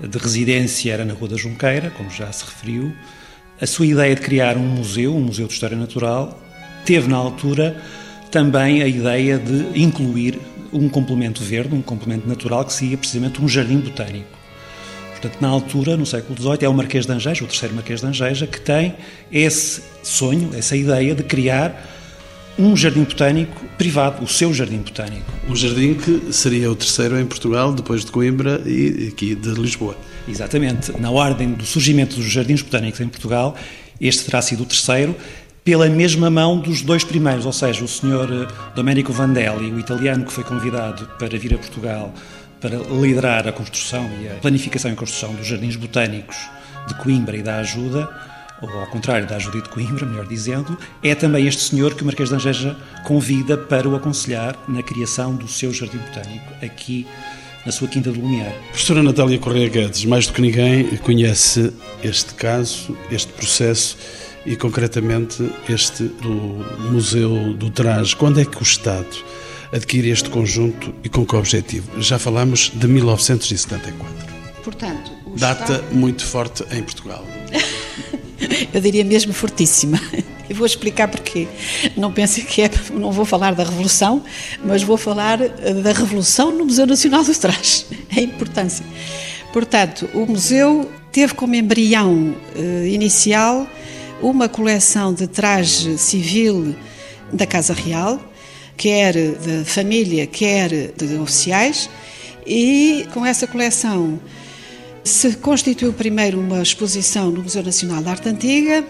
de 0.00 0.18
residência 0.18 0.92
era 0.92 1.04
na 1.04 1.14
Rua 1.14 1.30
da 1.30 1.36
Junqueira, 1.36 1.90
como 1.90 2.10
já 2.10 2.30
se 2.30 2.44
referiu, 2.44 2.92
a 3.60 3.66
sua 3.66 3.86
ideia 3.86 4.14
de 4.14 4.20
criar 4.20 4.56
um 4.56 4.66
museu, 4.66 5.16
um 5.16 5.20
museu 5.20 5.46
de 5.46 5.52
história 5.52 5.76
natural, 5.76 6.40
teve 6.84 7.08
na 7.08 7.16
altura 7.16 7.76
também 8.30 8.82
a 8.82 8.86
ideia 8.86 9.38
de 9.38 9.80
incluir 9.80 10.38
um 10.72 10.88
complemento 10.88 11.42
verde, 11.42 11.74
um 11.74 11.82
complemento 11.82 12.28
natural, 12.28 12.64
que 12.64 12.72
seria 12.72 12.96
precisamente 12.96 13.42
um 13.42 13.48
jardim 13.48 13.78
botânico. 13.78 14.38
Portanto, 15.10 15.40
na 15.40 15.48
altura, 15.48 15.96
no 15.96 16.06
século 16.06 16.40
XVIII, 16.40 16.58
é 16.62 16.68
o 16.68 16.74
Marquês 16.74 17.04
de 17.04 17.12
Angeja, 17.12 17.42
o 17.42 17.46
terceiro 17.46 17.74
Marquês 17.74 18.00
de 18.00 18.06
Angeja, 18.06 18.46
que 18.46 18.60
tem 18.60 18.94
esse 19.32 19.82
sonho, 20.02 20.50
essa 20.54 20.76
ideia 20.76 21.14
de 21.14 21.24
criar 21.24 21.84
um 22.58 22.76
jardim 22.76 23.04
botânico 23.04 23.64
privado, 23.76 24.24
o 24.24 24.28
seu 24.28 24.52
jardim 24.52 24.78
botânico. 24.78 25.24
Um 25.48 25.56
jardim 25.56 25.94
que 25.94 26.32
seria 26.32 26.70
o 26.70 26.74
terceiro 26.74 27.18
em 27.18 27.24
Portugal, 27.24 27.72
depois 27.72 28.04
de 28.04 28.12
Coimbra 28.12 28.62
e 28.66 29.08
aqui 29.12 29.34
de 29.34 29.50
Lisboa. 29.50 29.96
Exatamente. 30.28 30.92
Na 31.00 31.10
ordem 31.10 31.52
do 31.52 31.64
surgimento 31.64 32.16
dos 32.16 32.26
jardins 32.26 32.62
botânicos 32.62 33.00
em 33.00 33.08
Portugal, 33.08 33.56
este 34.00 34.24
terá 34.24 34.42
sido 34.42 34.62
o 34.62 34.66
terceiro, 34.66 35.16
pela 35.68 35.86
mesma 35.86 36.30
mão 36.30 36.58
dos 36.58 36.80
dois 36.80 37.04
primeiros, 37.04 37.44
ou 37.44 37.52
seja, 37.52 37.84
o 37.84 37.88
senhor 37.88 38.26
eh, 38.32 38.48
Domenico 38.74 39.12
Vandelli, 39.12 39.70
o 39.70 39.78
italiano 39.78 40.24
que 40.24 40.32
foi 40.32 40.42
convidado 40.42 41.06
para 41.18 41.38
vir 41.38 41.52
a 41.52 41.58
Portugal 41.58 42.10
para 42.58 42.78
liderar 42.78 43.46
a 43.46 43.52
construção 43.52 44.08
e 44.18 44.28
a 44.28 44.34
planificação 44.40 44.90
e 44.90 44.94
construção 44.94 45.34
dos 45.34 45.46
jardins 45.46 45.76
botânicos 45.76 46.38
de 46.86 46.94
Coimbra 46.94 47.36
e 47.36 47.42
da 47.42 47.56
Ajuda, 47.56 48.08
ou 48.62 48.80
ao 48.80 48.86
contrário 48.86 49.26
da 49.26 49.36
Ajuda 49.36 49.60
de 49.60 49.68
Coimbra, 49.68 50.06
melhor 50.06 50.26
dizendo, 50.26 50.74
é 51.02 51.14
também 51.14 51.46
este 51.46 51.60
senhor 51.60 51.94
que 51.94 52.00
o 52.00 52.06
Marquês 52.06 52.30
de 52.30 52.34
Angeja 52.34 52.74
convida 53.04 53.58
para 53.58 53.86
o 53.86 53.94
aconselhar 53.94 54.56
na 54.66 54.82
criação 54.82 55.36
do 55.36 55.46
seu 55.46 55.70
jardim 55.74 55.98
botânico 55.98 56.50
aqui 56.64 57.06
na 57.66 57.72
sua 57.72 57.88
Quinta 57.88 58.10
do 58.10 58.18
Lumiar. 58.18 58.54
Professora 58.70 59.02
Natália 59.02 59.38
Correia 59.38 59.68
Guedes, 59.68 60.06
mais 60.06 60.26
do 60.26 60.32
que 60.32 60.40
ninguém, 60.40 60.96
conhece 60.96 61.74
este 62.02 62.32
caso, 62.32 62.96
este 63.10 63.30
processo 63.34 63.98
e 64.48 64.56
concretamente 64.56 65.46
este 65.68 66.04
do 66.04 66.64
Museu 66.90 67.52
do 67.52 67.70
Traje. 67.70 68.16
Quando 68.16 68.40
é 68.40 68.46
que 68.46 68.58
o 68.58 68.62
Estado 68.62 69.06
adquire 69.70 70.08
este 70.08 70.30
conjunto 70.30 70.94
e 71.04 71.08
com 71.08 71.26
que 71.26 71.36
objetivo? 71.36 72.00
Já 72.00 72.18
falamos 72.18 72.72
de 72.74 72.88
1974. 72.88 74.08
Portanto, 74.64 75.12
Data 75.36 75.74
Estado... 75.74 75.94
muito 75.94 76.24
forte 76.24 76.64
em 76.70 76.82
Portugal. 76.82 77.24
Eu 78.72 78.80
diria 78.80 79.04
mesmo 79.04 79.34
fortíssima. 79.34 80.00
E 80.48 80.54
vou 80.54 80.64
explicar 80.64 81.08
porquê. 81.08 81.46
Não 81.94 82.10
pensem 82.10 82.42
que 82.42 82.62
é, 82.62 82.70
não 82.92 83.12
vou 83.12 83.26
falar 83.26 83.54
da 83.54 83.64
Revolução, 83.64 84.24
mas 84.64 84.82
vou 84.82 84.96
falar 84.96 85.42
eh, 85.42 85.74
da 85.74 85.92
Revolução 85.92 86.50
no 86.50 86.64
Museu 86.64 86.86
Nacional 86.86 87.22
do 87.22 87.34
Traje. 87.34 87.84
A 88.16 88.20
importância. 88.20 88.84
Portanto, 89.52 90.08
o 90.14 90.24
museu 90.24 90.90
teve 91.12 91.34
como 91.34 91.54
embrião 91.54 92.34
eh, 92.56 92.88
inicial 92.88 93.66
uma 94.20 94.48
coleção 94.48 95.12
de 95.14 95.26
traje 95.26 95.96
civil 95.98 96.74
da 97.32 97.46
Casa 97.46 97.72
Real, 97.72 98.20
quer 98.76 99.14
da 99.14 99.64
família, 99.64 100.26
quer 100.26 100.92
de 100.96 101.16
oficiais, 101.16 101.88
e 102.46 103.06
com 103.12 103.24
essa 103.24 103.46
coleção 103.46 104.18
se 105.04 105.36
constituiu 105.36 105.92
primeiro 105.92 106.38
uma 106.38 106.62
exposição 106.62 107.30
no 107.30 107.42
Museu 107.42 107.62
Nacional 107.62 108.02
de 108.02 108.08
Arte 108.08 108.28
Antiga, 108.28 108.84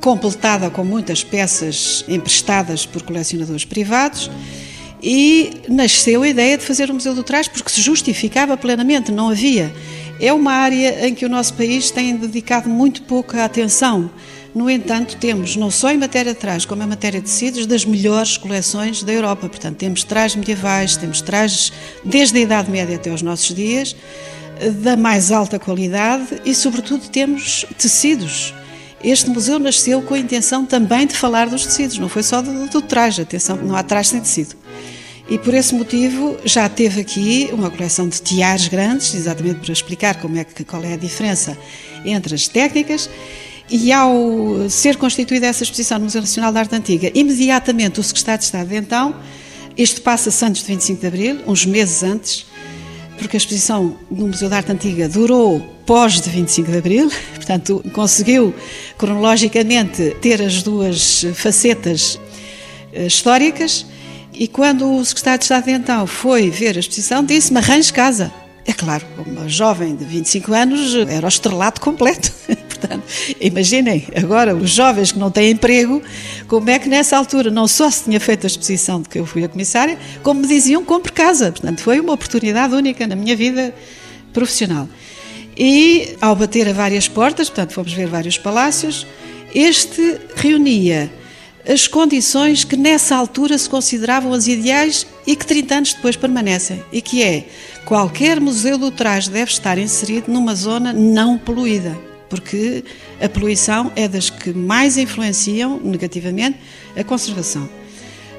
completada 0.00 0.70
com 0.70 0.84
muitas 0.84 1.22
peças 1.22 2.04
emprestadas 2.08 2.86
por 2.86 3.02
colecionadores 3.02 3.64
privados, 3.64 4.30
e 5.02 5.52
nasceu 5.68 6.22
a 6.22 6.28
ideia 6.28 6.58
de 6.58 6.64
fazer 6.64 6.90
o 6.90 6.94
Museu 6.94 7.14
do 7.14 7.22
Trás 7.22 7.48
porque 7.48 7.70
se 7.70 7.80
justificava 7.80 8.56
plenamente, 8.56 9.10
não 9.10 9.30
havia. 9.30 9.72
É 10.20 10.32
uma 10.32 10.52
área 10.52 11.08
em 11.08 11.14
que 11.14 11.24
o 11.24 11.28
nosso 11.28 11.54
país 11.54 11.90
tem 11.90 12.16
dedicado 12.16 12.68
muito 12.68 13.02
pouca 13.02 13.44
atenção. 13.44 14.10
No 14.54 14.68
entanto, 14.68 15.16
temos, 15.16 15.54
não 15.54 15.70
só 15.70 15.90
em 15.90 15.96
matéria 15.96 16.34
de 16.34 16.38
trajes, 16.40 16.66
como 16.66 16.82
em 16.82 16.86
matéria 16.86 17.20
de 17.20 17.26
tecidos, 17.26 17.66
das 17.66 17.84
melhores 17.84 18.36
coleções 18.36 19.02
da 19.02 19.12
Europa. 19.12 19.48
Portanto, 19.48 19.76
temos 19.76 20.02
trajes 20.02 20.36
medievais, 20.36 20.96
temos 20.96 21.20
trajes 21.20 21.72
desde 22.04 22.38
a 22.38 22.40
Idade 22.40 22.70
Média 22.70 22.96
até 22.96 23.10
aos 23.10 23.22
nossos 23.22 23.54
dias, 23.54 23.94
da 24.82 24.96
mais 24.96 25.30
alta 25.30 25.58
qualidade 25.58 26.40
e, 26.44 26.54
sobretudo, 26.54 27.08
temos 27.08 27.64
tecidos. 27.78 28.52
Este 29.02 29.30
museu 29.30 29.58
nasceu 29.58 30.02
com 30.02 30.14
a 30.14 30.18
intenção 30.18 30.66
também 30.66 31.06
de 31.06 31.14
falar 31.14 31.48
dos 31.48 31.64
tecidos, 31.64 31.96
não 31.98 32.08
foi 32.08 32.22
só 32.22 32.42
do, 32.42 32.66
do 32.68 32.82
traje, 32.82 33.22
atenção, 33.22 33.56
não 33.56 33.74
há 33.74 33.82
traje 33.82 34.10
sem 34.10 34.20
tecido. 34.20 34.56
E 35.30 35.38
por 35.38 35.54
esse 35.54 35.72
motivo 35.74 36.36
já 36.44 36.68
teve 36.68 37.00
aqui 37.00 37.48
uma 37.52 37.70
coleção 37.70 38.08
de 38.08 38.20
tiares 38.20 38.66
grandes, 38.66 39.14
exatamente 39.14 39.60
para 39.60 39.72
explicar 39.72 40.20
como 40.20 40.36
é 40.36 40.44
que, 40.44 40.64
qual 40.64 40.82
é 40.82 40.94
a 40.94 40.96
diferença 40.96 41.56
entre 42.04 42.34
as 42.34 42.48
técnicas. 42.48 43.08
E 43.70 43.92
ao 43.92 44.68
ser 44.68 44.96
constituída 44.96 45.46
essa 45.46 45.62
exposição 45.62 45.98
no 45.98 46.04
Museu 46.04 46.20
Nacional 46.20 46.52
de 46.52 46.58
Arte 46.58 46.74
Antiga, 46.74 47.10
imediatamente 47.14 48.00
o 48.00 48.02
Secretário 48.02 48.40
de 48.40 48.44
Estado 48.46 48.74
então, 48.74 49.14
isto 49.76 50.02
passa-se 50.02 50.44
antes 50.44 50.62
de 50.62 50.68
25 50.68 51.00
de 51.00 51.06
Abril, 51.06 51.40
uns 51.46 51.64
meses 51.64 52.02
antes, 52.02 52.46
porque 53.16 53.36
a 53.36 53.38
exposição 53.38 53.96
no 54.10 54.26
Museu 54.26 54.48
de 54.48 54.54
Arte 54.56 54.72
Antiga 54.72 55.08
durou 55.08 55.60
pós 55.86 56.20
de 56.20 56.28
25 56.30 56.68
de 56.68 56.78
Abril, 56.78 57.12
portanto 57.36 57.84
conseguiu 57.92 58.52
cronologicamente 58.98 60.16
ter 60.20 60.42
as 60.42 60.64
duas 60.64 61.24
facetas 61.34 62.18
eh, 62.92 63.06
históricas, 63.06 63.86
e 64.32 64.48
quando 64.48 64.96
o 64.96 65.04
secretário 65.04 65.38
de 65.38 65.44
Estado 65.44 65.70
então 65.70 66.06
foi 66.08 66.50
ver 66.50 66.76
a 66.76 66.80
exposição, 66.80 67.24
disse-me 67.24 67.58
arranje 67.58 67.92
casa. 67.92 68.32
É 68.66 68.72
claro, 68.72 69.06
uma 69.26 69.48
jovem 69.48 69.94
de 69.94 70.04
25 70.04 70.52
anos 70.52 70.94
era 71.08 71.24
o 71.24 71.28
estrelato 71.28 71.80
completo. 71.80 72.32
Portanto, 72.80 73.04
imaginem, 73.40 74.06
agora 74.16 74.54
os 74.54 74.70
jovens 74.70 75.12
que 75.12 75.18
não 75.18 75.30
têm 75.30 75.50
emprego, 75.50 76.02
como 76.48 76.70
é 76.70 76.78
que 76.78 76.88
nessa 76.88 77.16
altura 77.16 77.50
não 77.50 77.68
só 77.68 77.90
se 77.90 78.04
tinha 78.04 78.18
feito 78.18 78.44
a 78.44 78.48
exposição 78.48 79.02
de 79.02 79.08
que 79.08 79.18
eu 79.18 79.26
fui 79.26 79.44
a 79.44 79.48
comissária, 79.48 79.98
como 80.22 80.40
me 80.40 80.46
diziam 80.46 80.84
compre 80.84 81.12
casa. 81.12 81.52
Portanto, 81.52 81.80
foi 81.80 82.00
uma 82.00 82.14
oportunidade 82.14 82.74
única 82.74 83.06
na 83.06 83.14
minha 83.14 83.36
vida 83.36 83.74
profissional. 84.32 84.88
E 85.56 86.16
ao 86.20 86.34
bater 86.34 86.68
a 86.68 86.72
várias 86.72 87.06
portas, 87.06 87.50
portanto, 87.50 87.74
fomos 87.74 87.92
ver 87.92 88.06
vários 88.06 88.38
palácios, 88.38 89.06
este 89.54 90.18
reunia 90.36 91.10
as 91.68 91.86
condições 91.86 92.64
que 92.64 92.74
nessa 92.74 93.14
altura 93.14 93.58
se 93.58 93.68
consideravam 93.68 94.32
as 94.32 94.46
ideais 94.46 95.06
e 95.26 95.36
que 95.36 95.44
30 95.46 95.74
anos 95.74 95.92
depois 95.92 96.16
permanecem, 96.16 96.82
e 96.90 97.02
que 97.02 97.22
é 97.22 97.46
qualquer 97.84 98.40
museu 98.40 98.78
do 98.78 98.90
traje 98.90 99.30
deve 99.30 99.50
estar 99.50 99.76
inserido 99.76 100.32
numa 100.32 100.54
zona 100.54 100.92
não 100.92 101.36
poluída 101.36 102.09
porque 102.30 102.84
a 103.20 103.28
poluição 103.28 103.92
é 103.94 104.08
das 104.08 104.30
que 104.30 104.52
mais 104.54 104.96
influenciam 104.96 105.78
negativamente 105.80 106.56
a 106.96 107.04
conservação. 107.04 107.68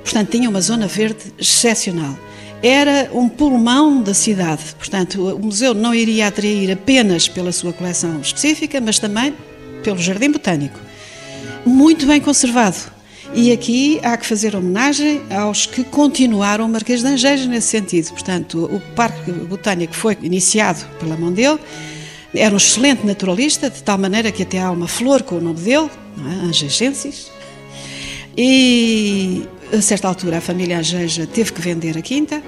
Portanto, 0.03 0.31
tinha 0.31 0.49
uma 0.49 0.61
zona 0.61 0.87
verde 0.87 1.31
excepcional. 1.37 2.17
Era 2.63 3.09
um 3.13 3.27
pulmão 3.27 4.01
da 4.01 4.13
cidade, 4.13 4.63
portanto, 4.77 5.35
o 5.35 5.39
museu 5.39 5.73
não 5.73 5.93
iria 5.93 6.27
atrair 6.27 6.71
apenas 6.71 7.27
pela 7.27 7.51
sua 7.51 7.73
coleção 7.73 8.21
específica, 8.21 8.79
mas 8.79 8.97
também 8.99 9.33
pelo 9.83 9.97
jardim 9.97 10.31
botânico. 10.31 10.79
Muito 11.65 12.05
bem 12.05 12.21
conservado. 12.21 12.77
E 13.33 13.51
aqui 13.51 13.99
há 14.03 14.17
que 14.17 14.25
fazer 14.25 14.55
homenagem 14.55 15.21
aos 15.31 15.65
que 15.65 15.83
continuaram 15.83 16.65
o 16.65 16.69
Marquês 16.69 17.01
de 17.01 17.07
Angeja 17.07 17.47
nesse 17.47 17.67
sentido. 17.67 18.09
Portanto, 18.09 18.69
o 18.71 18.79
Parque 18.93 19.31
Botânico 19.31 19.95
foi 19.95 20.17
iniciado 20.21 20.85
pela 20.99 21.15
mão 21.15 21.31
dele, 21.31 21.57
era 22.33 22.53
um 22.53 22.57
excelente 22.57 23.05
naturalista, 23.05 23.69
de 23.69 23.83
tal 23.83 23.97
maneira 23.97 24.31
que 24.31 24.43
até 24.43 24.59
há 24.59 24.71
uma 24.71 24.87
flor 24.87 25.21
com 25.23 25.35
o 25.35 25.41
nome 25.41 25.59
dele, 25.59 25.89
é? 26.25 26.45
Angegensis. 26.45 27.29
E 28.37 29.43
a 29.73 29.81
certa 29.81 30.07
altura 30.07 30.37
a 30.37 30.41
família 30.41 30.79
Angeja 30.79 31.27
teve 31.27 31.51
que 31.51 31.61
vender 31.61 31.97
a 31.97 32.01
quinta. 32.01 32.41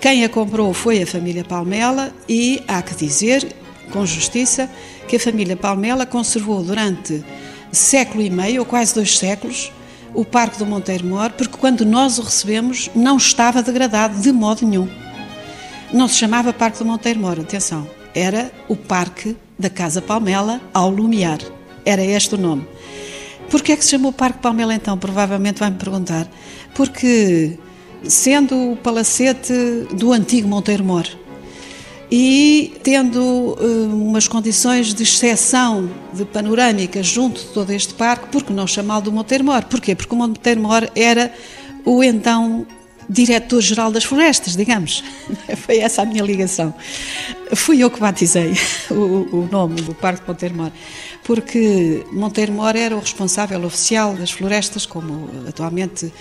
Quem 0.00 0.24
a 0.24 0.28
comprou 0.28 0.74
foi 0.74 1.02
a 1.02 1.06
família 1.06 1.44
Palmela 1.44 2.12
e 2.28 2.62
há 2.68 2.82
que 2.82 2.94
dizer, 2.94 3.46
com 3.90 4.04
justiça, 4.04 4.68
que 5.08 5.16
a 5.16 5.20
família 5.20 5.56
Palmela 5.56 6.04
conservou 6.04 6.62
durante 6.62 7.24
século 7.70 8.22
e 8.22 8.28
meio, 8.28 8.60
ou 8.60 8.66
quase 8.66 8.94
dois 8.94 9.16
séculos, 9.16 9.72
o 10.12 10.26
Parque 10.26 10.58
do 10.58 10.66
Monteiro 10.66 11.06
Mor, 11.06 11.30
porque 11.30 11.56
quando 11.56 11.86
nós 11.86 12.18
o 12.18 12.22
recebemos 12.22 12.90
não 12.94 13.16
estava 13.16 13.62
degradado 13.62 14.20
de 14.20 14.30
modo 14.30 14.66
nenhum. 14.66 14.88
Não 15.90 16.06
se 16.06 16.16
chamava 16.16 16.52
Parque 16.52 16.78
do 16.78 16.84
Monteiro 16.84 17.20
Mor, 17.20 17.40
atenção 17.40 18.01
era 18.14 18.50
o 18.68 18.76
Parque 18.76 19.36
da 19.58 19.70
Casa 19.70 20.02
Palmela, 20.02 20.60
ao 20.72 20.90
Lumiar. 20.90 21.38
Era 21.84 22.04
este 22.04 22.34
o 22.34 22.38
nome. 22.38 22.66
Por 23.50 23.62
que 23.62 23.72
é 23.72 23.76
que 23.76 23.84
se 23.84 23.90
chamou 23.90 24.12
Parque 24.12 24.38
Palmela 24.38 24.74
então? 24.74 24.96
Provavelmente 24.96 25.58
vai-me 25.58 25.76
perguntar. 25.76 26.26
Porque, 26.74 27.58
sendo 28.04 28.72
o 28.72 28.76
palacete 28.76 29.52
do 29.94 30.12
antigo 30.12 30.48
Monteiro 30.48 30.84
Mor, 30.84 31.06
e 32.14 32.74
tendo 32.82 33.20
uh, 33.20 33.94
umas 33.94 34.28
condições 34.28 34.92
de 34.92 35.02
exceção 35.02 35.90
de 36.12 36.26
panorâmica 36.26 37.02
junto 37.02 37.40
de 37.40 37.46
todo 37.48 37.70
este 37.70 37.94
parque, 37.94 38.28
por 38.28 38.42
que 38.42 38.52
não 38.52 38.66
chamá-lo 38.66 39.04
do 39.04 39.12
Monteiro 39.12 39.44
Mor? 39.44 39.64
Porquê? 39.64 39.94
Porque 39.94 40.14
o 40.14 40.18
Monteiro 40.18 40.60
Mor 40.60 40.90
era 40.94 41.32
o 41.86 42.04
então 42.04 42.66
diretor-geral 43.08 43.90
das 43.90 44.04
florestas, 44.04 44.56
digamos. 44.56 45.02
Foi 45.58 45.78
essa 45.78 46.02
a 46.02 46.04
minha 46.04 46.22
ligação. 46.22 46.74
Fui 47.54 47.82
eu 47.82 47.90
que 47.90 48.00
batizei 48.00 48.52
o, 48.90 49.28
o 49.32 49.48
nome 49.50 49.82
do 49.82 49.94
Parque 49.94 50.26
Monteiro 50.26 50.54
Mor, 50.54 50.72
porque 51.24 52.04
Monteiro 52.12 52.52
Mor 52.52 52.74
era 52.76 52.96
o 52.96 53.00
responsável 53.00 53.62
oficial 53.64 54.14
das 54.14 54.30
florestas, 54.30 54.86
como 54.86 55.28
atualmente 55.46 56.12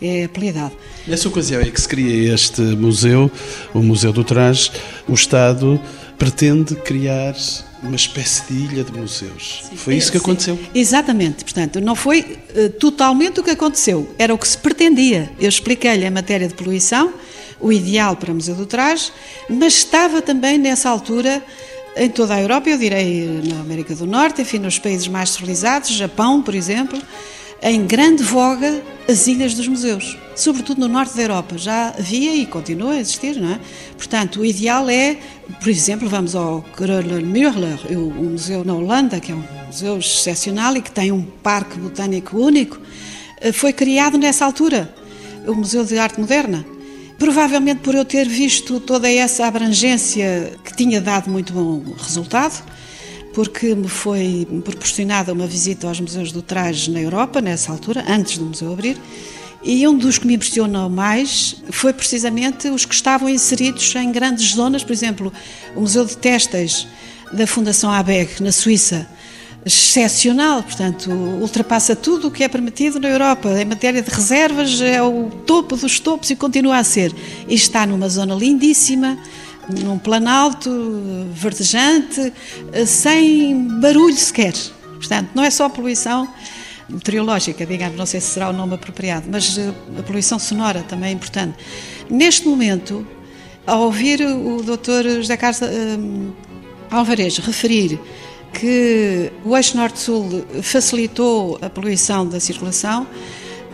é 0.00 0.24
apelidado. 0.24 0.72
Nessa 1.06 1.28
ocasião 1.28 1.60
em 1.60 1.70
que 1.70 1.80
se 1.80 1.88
cria 1.88 2.34
este 2.34 2.62
museu, 2.62 3.30
o 3.74 3.80
Museu 3.80 4.12
do 4.12 4.24
Traje, 4.24 4.70
o 5.06 5.14
Estado 5.14 5.80
pretende 6.18 6.74
criar 6.76 7.34
uma 7.82 7.96
espécie 7.96 8.42
de 8.46 8.54
ilha 8.54 8.84
de 8.84 8.92
museus. 8.92 9.64
Sim. 9.68 9.76
Foi 9.76 9.96
isso 9.96 10.10
que 10.10 10.18
aconteceu? 10.18 10.56
Sim. 10.56 10.68
Exatamente. 10.74 11.44
Portanto, 11.44 11.80
não 11.80 11.94
foi 11.94 12.38
uh, 12.54 12.68
totalmente 12.78 13.40
o 13.40 13.42
que 13.42 13.50
aconteceu, 13.50 14.14
era 14.18 14.34
o 14.34 14.38
que 14.38 14.46
se 14.46 14.58
pretendia. 14.58 15.30
Eu 15.38 15.48
expliquei-lhe 15.48 16.06
a 16.06 16.10
matéria 16.10 16.46
de 16.46 16.54
poluição, 16.54 17.12
o 17.60 17.72
ideal 17.72 18.16
para 18.16 18.32
o 18.32 18.34
Museu 18.34 18.54
do 18.54 18.66
Traje, 18.66 19.12
mas 19.48 19.74
estava 19.74 20.22
também 20.22 20.58
nessa 20.58 20.88
altura 20.88 21.42
em 21.96 22.08
toda 22.08 22.34
a 22.34 22.40
Europa, 22.40 22.70
eu 22.70 22.78
direi 22.78 23.42
na 23.44 23.60
América 23.60 23.94
do 23.94 24.06
Norte, 24.06 24.42
enfim, 24.42 24.58
nos 24.58 24.78
países 24.78 25.08
mais 25.08 25.30
civilizados, 25.30 25.90
Japão, 25.90 26.40
por 26.40 26.54
exemplo, 26.54 27.00
em 27.62 27.86
grande 27.86 28.22
voga 28.22 28.82
as 29.08 29.26
ilhas 29.26 29.54
dos 29.54 29.68
museus, 29.68 30.16
sobretudo 30.34 30.80
no 30.80 30.88
norte 30.88 31.16
da 31.16 31.22
Europa. 31.22 31.58
Já 31.58 31.88
havia 31.88 32.34
e 32.34 32.46
continua 32.46 32.92
a 32.92 33.00
existir, 33.00 33.36
não 33.36 33.50
é? 33.50 33.60
Portanto, 33.96 34.40
o 34.40 34.44
ideal 34.44 34.88
é, 34.88 35.18
por 35.58 35.68
exemplo, 35.68 36.08
vamos 36.08 36.34
ao 36.34 36.62
Kröller 36.74 37.24
Müller, 37.24 37.78
o 37.90 38.24
museu 38.24 38.64
na 38.64 38.74
Holanda, 38.74 39.20
que 39.20 39.32
é 39.32 39.34
um 39.34 39.44
museu 39.66 39.98
excepcional 39.98 40.76
e 40.76 40.82
que 40.82 40.90
tem 40.90 41.12
um 41.12 41.22
parque 41.22 41.78
botânico 41.78 42.38
único, 42.38 42.78
eh, 43.40 43.52
foi 43.52 43.72
criado 43.72 44.16
nessa 44.16 44.44
altura, 44.44 44.94
o 45.46 45.54
Museu 45.54 45.84
de 45.84 45.98
Arte 45.98 46.20
Moderna. 46.20 46.64
Provavelmente 47.18 47.80
por 47.80 47.94
eu 47.94 48.04
ter 48.04 48.26
visto 48.26 48.80
toda 48.80 49.10
essa 49.10 49.46
abrangência 49.46 50.54
que 50.64 50.74
tinha 50.74 51.00
dado 51.00 51.30
muito 51.30 51.52
bom 51.52 51.82
resultado, 51.98 52.62
porque 53.32 53.74
me 53.74 53.88
foi 53.88 54.46
proporcionada 54.64 55.32
uma 55.32 55.46
visita 55.46 55.86
aos 55.86 56.00
museus 56.00 56.32
do 56.32 56.42
traje 56.42 56.90
na 56.90 57.00
Europa, 57.00 57.40
nessa 57.40 57.70
altura, 57.70 58.04
antes 58.08 58.38
do 58.38 58.46
museu 58.46 58.72
abrir, 58.72 58.96
e 59.62 59.86
um 59.86 59.96
dos 59.96 60.18
que 60.18 60.26
me 60.26 60.34
impressionou 60.34 60.88
mais 60.88 61.56
foi 61.70 61.92
precisamente 61.92 62.68
os 62.68 62.84
que 62.84 62.94
estavam 62.94 63.28
inseridos 63.28 63.94
em 63.94 64.10
grandes 64.10 64.54
zonas, 64.54 64.82
por 64.82 64.92
exemplo, 64.92 65.32
o 65.76 65.80
Museu 65.80 66.04
de 66.04 66.16
Têxteis 66.16 66.86
da 67.32 67.46
Fundação 67.46 67.90
ABEG, 67.90 68.42
na 68.42 68.52
Suíça, 68.52 69.06
excepcional, 69.64 70.62
portanto, 70.62 71.10
ultrapassa 71.10 71.94
tudo 71.94 72.28
o 72.28 72.30
que 72.30 72.42
é 72.42 72.48
permitido 72.48 72.98
na 72.98 73.08
Europa. 73.08 73.50
Em 73.60 73.66
matéria 73.66 74.00
de 74.00 74.10
reservas, 74.10 74.80
é 74.80 75.02
o 75.02 75.30
topo 75.46 75.76
dos 75.76 76.00
topos 76.00 76.30
e 76.30 76.36
continua 76.36 76.78
a 76.78 76.84
ser. 76.84 77.14
E 77.46 77.54
está 77.54 77.86
numa 77.86 78.08
zona 78.08 78.34
lindíssima, 78.34 79.18
num 79.68 79.98
planalto 79.98 80.70
verdejante, 81.32 82.32
sem 82.86 83.68
barulho 83.80 84.16
sequer. 84.16 84.54
Portanto, 84.96 85.30
não 85.34 85.44
é 85.44 85.50
só 85.50 85.66
a 85.66 85.70
poluição 85.70 86.28
meteorológica, 86.90 87.64
digamos, 87.64 87.96
não 87.96 88.06
sei 88.06 88.20
se 88.20 88.28
será 88.28 88.50
o 88.50 88.52
nome 88.52 88.74
apropriado, 88.74 89.26
mas 89.30 89.56
eh, 89.56 89.72
a 89.98 90.02
poluição 90.02 90.38
sonora 90.38 90.82
também 90.82 91.10
é 91.10 91.12
importante. 91.12 91.56
Neste 92.10 92.46
momento, 92.48 93.06
ao 93.66 93.82
ouvir 93.82 94.20
o 94.22 94.62
Dr. 94.62 95.20
José 95.20 95.36
Carlos 95.36 95.60
um, 95.62 96.32
Alvarez 96.90 97.38
referir 97.38 98.00
que 98.52 99.30
o 99.44 99.56
eixo 99.56 99.76
norte-sul 99.76 100.44
facilitou 100.62 101.58
a 101.62 101.70
poluição 101.70 102.26
da 102.26 102.40
circulação, 102.40 103.06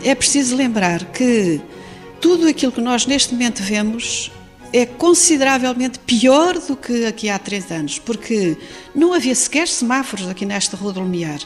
é 0.03 0.13
preciso 0.13 0.55
lembrar 0.55 1.03
que 1.05 1.59
tudo 2.21 2.47
aquilo 2.47 2.71
que 2.71 2.81
nós 2.81 3.07
neste 3.07 3.33
momento 3.33 3.63
vemos 3.63 4.31
é 4.77 4.85
consideravelmente 4.85 5.99
pior 5.99 6.59
do 6.59 6.75
que 6.75 7.05
aqui 7.05 7.29
há 7.29 7.39
três 7.39 7.71
anos, 7.71 7.97
porque 7.97 8.57
não 8.93 9.13
havia 9.13 9.33
sequer 9.33 9.67
semáforos 9.67 10.27
aqui 10.27 10.45
nesta 10.45 10.77
Rua 10.77 10.93
do 10.93 10.99
Lumiar. 10.99 11.39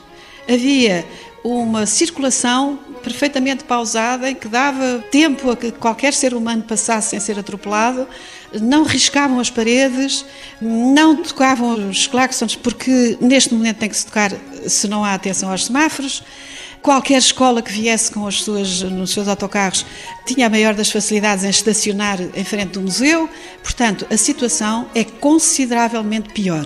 Havia 0.50 1.06
uma 1.44 1.86
circulação 1.86 2.78
perfeitamente 3.02 3.64
pausada 3.64 4.30
em 4.30 4.36
que 4.36 4.48
dava 4.48 5.00
tempo 5.10 5.50
a 5.50 5.56
que 5.56 5.72
qualquer 5.72 6.14
ser 6.14 6.34
humano 6.34 6.62
passasse 6.62 7.12
sem 7.12 7.20
ser 7.20 7.40
atropelado, 7.40 8.08
não 8.62 8.84
riscavam 8.84 9.40
as 9.40 9.50
paredes, 9.50 10.26
não 10.62 11.16
tocavam 11.16 11.90
os 11.90 12.06
claxons, 12.08 12.56
porque 12.56 13.18
neste 13.22 13.54
momento 13.54 13.78
tem 13.78 13.90
que 13.90 13.98
se 13.98 14.06
tocar 14.06 14.32
se 14.68 14.88
não 14.88 15.04
há 15.04 15.14
atenção 15.14 15.50
aos 15.50 15.66
semáforos. 15.66 16.24
Qualquer 16.82 17.20
escola 17.20 17.62
que 17.62 17.72
viesse 17.72 18.12
com 18.12 18.26
as 18.26 18.42
suas, 18.42 18.82
nos 18.82 19.12
seus 19.12 19.28
autocarros 19.28 19.86
tinha 20.26 20.48
a 20.48 20.50
maior 20.50 20.74
das 20.74 20.92
facilidades 20.92 21.44
em 21.44 21.50
estacionar 21.50 22.20
em 22.34 22.44
frente 22.44 22.72
do 22.72 22.82
museu, 22.82 23.30
portanto, 23.62 24.08
a 24.10 24.18
situação 24.18 24.90
é 24.96 25.04
consideravelmente 25.04 26.30
pior. 26.30 26.66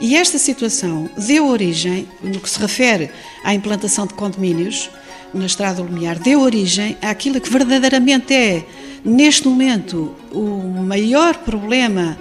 E 0.00 0.16
esta 0.16 0.38
situação 0.38 1.08
deu 1.18 1.48
origem, 1.48 2.08
no 2.22 2.40
que 2.40 2.48
se 2.48 2.58
refere 2.58 3.10
à 3.44 3.54
implantação 3.54 4.06
de 4.06 4.14
condomínios 4.14 4.90
na 5.34 5.44
Estrada 5.44 5.82
do 5.82 5.84
Lumiar, 5.84 6.18
deu 6.18 6.40
origem 6.40 6.96
àquilo 7.02 7.40
que 7.40 7.50
verdadeiramente 7.50 8.32
é, 8.32 8.64
neste 9.04 9.46
momento, 9.46 10.14
o 10.32 10.82
maior 10.82 11.36
problema 11.36 12.18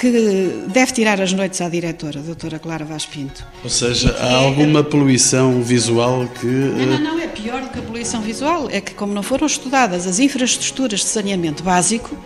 que 0.00 0.64
deve 0.68 0.92
tirar 0.92 1.20
as 1.20 1.34
noites 1.34 1.60
à 1.60 1.68
diretora, 1.68 2.20
a 2.20 2.22
doutora 2.22 2.58
Clara 2.58 2.86
Vaz 2.86 3.04
Pinto. 3.04 3.46
Ou 3.62 3.68
seja, 3.68 4.16
há 4.18 4.36
alguma 4.36 4.82
poluição 4.82 5.60
visual 5.60 6.26
que... 6.40 6.46
Não, 6.46 6.86
não, 6.86 6.98
não, 6.98 7.18
é 7.18 7.26
pior 7.26 7.60
do 7.60 7.68
que 7.68 7.78
a 7.78 7.82
poluição 7.82 8.22
visual, 8.22 8.66
é 8.70 8.80
que 8.80 8.94
como 8.94 9.12
não 9.12 9.22
foram 9.22 9.46
estudadas 9.46 10.06
as 10.06 10.18
infraestruturas 10.18 11.00
de 11.00 11.06
saneamento 11.06 11.62
básico, 11.62 12.16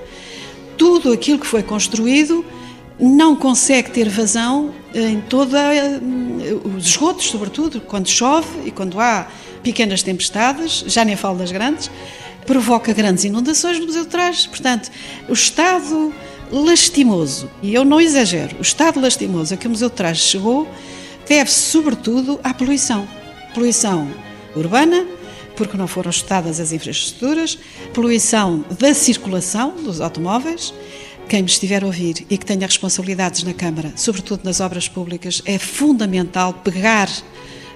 tudo 0.78 1.12
aquilo 1.12 1.40
que 1.40 1.46
foi 1.48 1.64
construído 1.64 2.44
não 2.96 3.34
consegue 3.34 3.90
ter 3.90 4.08
vazão 4.08 4.72
em 4.94 5.20
toda 5.22 5.58
os 6.76 6.86
esgotos, 6.86 7.26
sobretudo 7.26 7.80
quando 7.80 8.08
chove 8.08 8.48
e 8.66 8.70
quando 8.70 9.00
há 9.00 9.26
pequenas 9.64 10.00
tempestades, 10.00 10.84
já 10.86 11.04
nem 11.04 11.16
falo 11.16 11.38
das 11.38 11.50
grandes, 11.50 11.90
provoca 12.46 12.92
grandes 12.92 13.24
inundações 13.24 13.80
no 13.80 13.86
Museu 13.86 14.04
de 14.04 14.10
Trás. 14.10 14.46
Portanto, 14.46 14.92
o 15.28 15.32
estado 15.32 16.14
lastimoso, 16.62 17.50
e 17.60 17.74
eu 17.74 17.84
não 17.84 18.00
exagero, 18.00 18.56
o 18.58 18.62
estado 18.62 19.00
lastimoso 19.00 19.52
a 19.52 19.56
que 19.56 19.66
o 19.66 19.70
Museu 19.70 19.88
de 19.88 19.96
Trás 19.96 20.18
chegou 20.18 20.68
deve-se 21.28 21.70
sobretudo 21.70 22.38
à 22.44 22.54
poluição. 22.54 23.08
Poluição 23.52 24.08
urbana, 24.54 25.04
porque 25.56 25.76
não 25.76 25.88
foram 25.88 26.10
estudadas 26.10 26.60
as 26.60 26.72
infraestruturas, 26.72 27.58
poluição 27.92 28.64
da 28.78 28.94
circulação 28.94 29.74
dos 29.82 30.00
automóveis. 30.00 30.72
Quem 31.28 31.42
me 31.42 31.48
estiver 31.48 31.82
a 31.82 31.86
ouvir 31.86 32.24
e 32.30 32.38
que 32.38 32.46
tenha 32.46 32.66
responsabilidades 32.66 33.42
na 33.42 33.54
Câmara, 33.54 33.92
sobretudo 33.96 34.44
nas 34.44 34.60
obras 34.60 34.86
públicas, 34.86 35.42
é 35.44 35.58
fundamental 35.58 36.52
pegar 36.52 37.08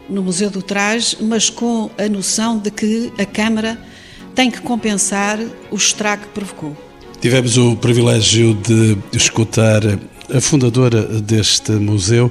no 0.09 0.23
Museu 0.23 0.51
do 0.51 0.63
Trás, 0.63 1.17
mas 1.21 1.51
com 1.51 1.91
a 1.99 2.09
noção 2.09 2.59
de 2.59 2.71
que 2.71 3.13
a 3.19 3.25
Câmara 3.25 3.79
tem 4.35 4.51
que 4.51 4.61
compensar 4.61 5.39
o 5.71 5.77
estrago 5.77 6.23
que 6.23 6.29
provocou. 6.29 6.88
Tivemos 7.21 7.57
o 7.57 7.75
privilégio 7.75 8.55
de 8.55 8.97
escutar 9.13 9.83
a 10.33 10.41
fundadora 10.41 11.03
deste 11.03 11.73
museu 11.73 12.31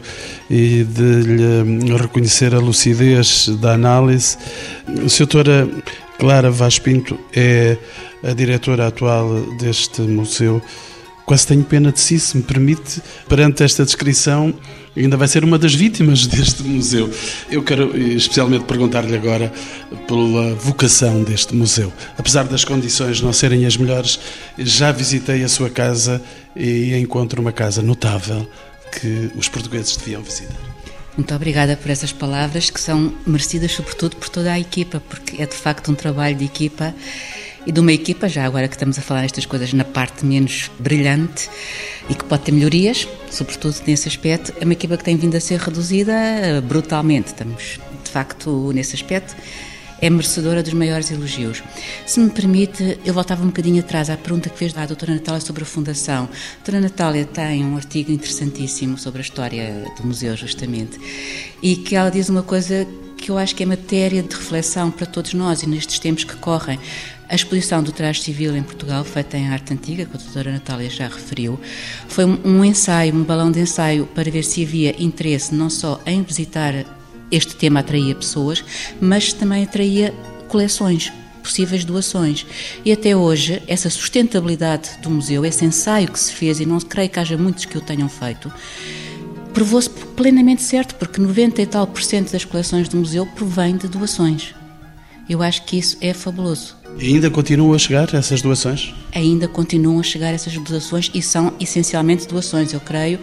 e 0.50 0.86
de 0.86 1.22
lhe 1.24 1.98
reconhecer 1.98 2.56
a 2.56 2.60
lucidez 2.60 3.50
da 3.60 3.74
análise. 3.74 4.38
A 4.88 5.18
doutora 5.18 5.68
Clara 6.18 6.50
Vaz 6.50 6.80
Pinto 6.80 7.20
é 7.36 7.78
a 8.24 8.32
diretora 8.32 8.88
atual 8.88 9.42
deste 9.58 10.02
museu. 10.04 10.62
Quase 11.28 11.46
tenho 11.46 11.66
pena 11.66 11.92
de 11.92 12.00
si, 12.00 12.18
se 12.18 12.38
me 12.38 12.42
permite, 12.42 13.02
perante 13.28 13.62
esta 13.62 13.84
descrição, 13.84 14.54
ainda 14.96 15.18
vai 15.18 15.28
ser 15.28 15.44
uma 15.44 15.60
das 15.60 15.76
vítimas 15.76 16.24
deste 16.26 16.64
museu. 16.64 17.12
Eu 17.52 17.62
quero 17.64 17.98
especialmente 17.98 18.64
perguntar-lhe 18.64 19.14
agora 19.14 19.52
pela 20.08 20.56
vocação 20.56 21.24
deste 21.24 21.54
museu. 21.54 21.92
Apesar 22.18 22.46
das 22.46 22.64
condições 22.64 23.20
não 23.20 23.34
serem 23.34 23.66
as 23.66 23.76
melhores, 23.76 24.18
já 24.58 24.90
visitei 24.94 25.44
a 25.44 25.50
sua 25.50 25.70
casa 25.70 26.24
e 26.56 26.96
encontro 26.96 27.42
uma 27.42 27.52
casa 27.52 27.82
notável 27.82 28.50
que 28.90 29.30
os 29.36 29.50
portugueses 29.50 29.98
deviam 29.98 30.24
visitar. 30.24 30.56
Muito 31.18 31.36
obrigada 31.36 31.76
por 31.76 31.92
essas 31.92 32.14
palavras 32.14 32.70
que 32.70 32.80
são 32.80 33.14
merecidas 33.26 33.74
sobretudo 33.74 34.16
por 34.16 34.30
toda 34.30 34.54
a 34.54 34.58
equipa, 34.58 35.02
porque 35.10 35.42
é 35.42 35.46
de 35.46 35.56
facto 35.56 35.92
um 35.92 35.96
trabalho 35.96 36.38
de 36.38 36.46
equipa 36.46 36.96
e 37.68 37.72
de 37.72 37.82
uma 37.82 37.92
equipa, 37.92 38.30
já 38.30 38.46
agora 38.46 38.66
que 38.66 38.76
estamos 38.76 38.98
a 38.98 39.02
falar 39.02 39.26
estas 39.26 39.46
coisas 39.46 39.74
na 39.74 39.84
parte 39.84 40.26
menos 40.26 40.72
brilhante 40.80 41.50
e 42.10 42.16
que 42.16 42.24
pode 42.24 42.44
ter 42.44 42.54
melhorias, 42.54 43.06
sobretudo 43.30 43.76
nesse 43.86 44.08
aspecto, 44.08 44.54
é 44.62 44.64
uma 44.64 44.72
equipa 44.72 44.96
que 44.96 45.04
tem 45.04 45.18
vindo 45.18 45.36
a 45.36 45.40
ser 45.42 45.60
reduzida 45.60 46.14
brutalmente. 46.66 47.28
Estamos, 47.28 47.78
de 48.06 48.10
facto, 48.10 48.72
nesse 48.74 48.96
aspecto 48.96 49.36
é 50.00 50.10
merecedora 50.10 50.64
dos 50.64 50.72
maiores 50.72 51.12
elogios. 51.12 51.62
Se 52.06 52.22
me 52.22 52.30
permite, 52.30 53.00
eu 53.04 53.14
voltava 53.14 53.44
um 53.44 53.48
bocadinho 53.48 53.82
atrás 53.82 54.10
à 54.10 54.16
pergunta 54.16 54.50
que 54.50 54.58
fez 54.58 54.78
à 54.78 54.86
doutora 54.86 55.14
Natália 55.16 55.42
sobre 55.42 55.64
a 55.64 55.66
Fundação. 55.66 56.24
A 56.24 56.56
doutora 56.58 56.80
Natália 56.80 57.26
tem 57.26 57.66
um 57.66 57.76
artigo 57.76 58.14
interessantíssimo 58.14 58.98
sobre 58.98 59.20
a 59.20 59.24
história 59.24 59.92
do 59.98 60.08
museu, 60.08 60.38
justamente, 60.38 60.98
e 61.62 61.76
que 61.76 61.98
ela 61.98 62.10
diz 62.10 62.30
uma 62.30 62.44
coisa 62.44 62.88
que 63.18 63.32
eu 63.32 63.38
acho 63.38 63.56
que 63.56 63.64
é 63.64 63.66
matéria 63.66 64.24
de 64.24 64.34
reflexão 64.34 64.92
para 64.92 65.06
todos 65.06 65.34
nós 65.34 65.64
e 65.64 65.68
nestes 65.68 66.00
tempos 66.00 66.24
que 66.24 66.36
correm. 66.38 66.80
A 67.30 67.36
exposição 67.36 67.84
do 67.84 67.92
traje 67.92 68.22
civil 68.22 68.56
em 68.56 68.64
Portugal, 68.64 69.04
feita 69.04 69.38
em 69.38 69.50
arte 69.50 69.74
antiga, 69.74 70.06
que 70.06 70.16
a 70.16 70.20
doutora 70.20 70.52
Natália 70.52 70.90
já 70.90 71.10
referiu, 71.10 71.60
foi 72.08 72.24
um 72.24 72.64
ensaio, 72.64 73.14
um 73.14 73.24
balão 73.24 73.52
de 73.52 73.60
ensaio 73.60 74.06
para 74.06 74.32
ver 74.32 74.46
se 74.46 74.64
havia 74.64 74.96
interesse 75.02 75.54
não 75.54 75.70
só 75.70 76.02
em 76.06 76.24
visitar 76.24 76.86
este 77.30 77.56
tema 77.56 77.82
atraía 77.82 78.16
pessoas, 78.16 78.64
mas 79.02 79.34
também 79.34 79.64
atraía 79.64 80.14
coleções, 80.48 81.12
possíveis 81.44 81.84
doações. 81.84 82.46
E 82.86 82.94
até 82.94 83.14
hoje, 83.14 83.62
essa 83.68 83.90
sustentabilidade 83.90 84.92
do 85.02 85.10
museu, 85.10 85.46
esse 85.46 85.66
ensaio 85.66 86.10
que 86.10 86.20
se 86.20 86.32
fez, 86.32 86.62
e 86.62 86.66
não 86.66 86.80
creio 86.80 87.10
que 87.10 87.20
haja 87.20 87.38
muitos 87.38 87.66
que 87.66 87.78
o 87.78 87.82
tenham 87.82 88.08
feito, 88.08 88.50
provou-se 89.54 89.90
plenamente 89.90 90.62
certo, 90.62 90.96
porque 90.96 91.20
90 91.20 91.62
e 91.62 91.66
tal 91.66 91.88
por 91.88 92.02
cento 92.02 92.32
das 92.32 92.46
coleções 92.46 92.88
do 92.88 92.96
museu 92.96 93.26
provém 93.26 93.76
de 93.76 93.90
doações. 93.90 94.56
Eu 95.30 95.42
acho 95.42 95.64
que 95.64 95.78
isso 95.78 95.98
é 96.00 96.14
fabuloso. 96.14 96.77
E 97.00 97.14
ainda 97.14 97.30
continuam 97.30 97.74
a 97.74 97.78
chegar 97.78 98.12
essas 98.14 98.42
doações? 98.42 98.94
Ainda 99.14 99.48
continuam 99.48 100.00
a 100.00 100.04
chegar 100.04 100.34
essas 100.34 100.58
doações 100.58 101.12
e 101.14 101.22
são 101.22 101.54
essencialmente 101.60 102.28
doações. 102.28 102.74
Eu 102.74 102.80
creio 102.80 103.20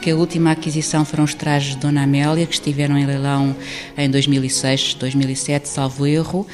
que 0.00 0.10
a 0.10 0.16
última 0.16 0.52
aquisição 0.52 1.04
foram 1.04 1.24
os 1.24 1.34
trajes 1.34 1.74
de 1.74 1.78
Dona 1.78 2.04
Amélia, 2.04 2.46
que 2.46 2.54
estiveram 2.54 2.96
em 2.96 3.04
leilão 3.04 3.54
em 3.98 4.08
2006, 4.08 4.94
2007, 4.94 5.68
salvo 5.68 6.06
erro 6.06 6.46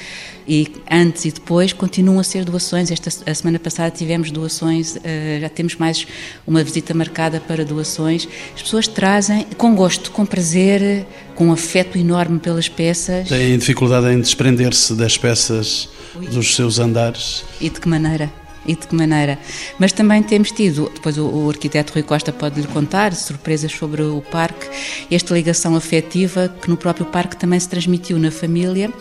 e 0.46 0.68
antes 0.90 1.24
e 1.24 1.30
depois 1.30 1.72
continuam 1.72 2.18
a 2.18 2.24
ser 2.24 2.44
doações. 2.44 2.90
Esta 2.90 3.30
a 3.30 3.34
semana 3.34 3.58
passada 3.58 3.90
tivemos 3.90 4.30
doações, 4.30 4.96
eh, 5.04 5.38
já 5.40 5.48
temos 5.48 5.76
mais 5.76 6.06
uma 6.46 6.62
visita 6.62 6.94
marcada 6.94 7.40
para 7.40 7.64
doações. 7.64 8.28
As 8.54 8.62
pessoas 8.62 8.88
trazem 8.88 9.46
com 9.56 9.74
gosto, 9.74 10.10
com 10.10 10.24
prazer, 10.26 11.06
com 11.34 11.52
afeto 11.52 11.98
enorme 11.98 12.38
pelas 12.38 12.68
peças. 12.68 13.28
Têm 13.28 13.58
dificuldade 13.58 14.06
em 14.08 14.20
desprender-se 14.20 14.94
das 14.94 15.16
peças 15.16 15.88
dos 16.32 16.54
seus 16.54 16.78
andares? 16.78 17.44
E 17.60 17.68
de 17.70 17.80
que 17.80 17.88
maneira? 17.88 18.30
e 18.66 18.74
de 18.74 18.86
que 18.86 18.94
maneira. 18.94 19.38
Mas 19.78 19.92
também 19.92 20.22
temos 20.22 20.50
tido, 20.50 20.90
depois 20.94 21.18
o, 21.18 21.26
o 21.26 21.50
arquiteto 21.50 21.92
Rui 21.94 22.02
Costa 22.02 22.32
pode 22.32 22.60
lhe 22.60 22.66
contar, 22.68 23.14
surpresas 23.14 23.72
sobre 23.72 24.02
o 24.02 24.20
parque, 24.20 24.68
esta 25.10 25.34
ligação 25.34 25.74
afetiva 25.74 26.48
que 26.48 26.70
no 26.70 26.76
próprio 26.76 27.06
parque 27.06 27.36
também 27.36 27.58
se 27.58 27.68
transmitiu 27.68 28.18
na 28.18 28.30
família, 28.30 28.92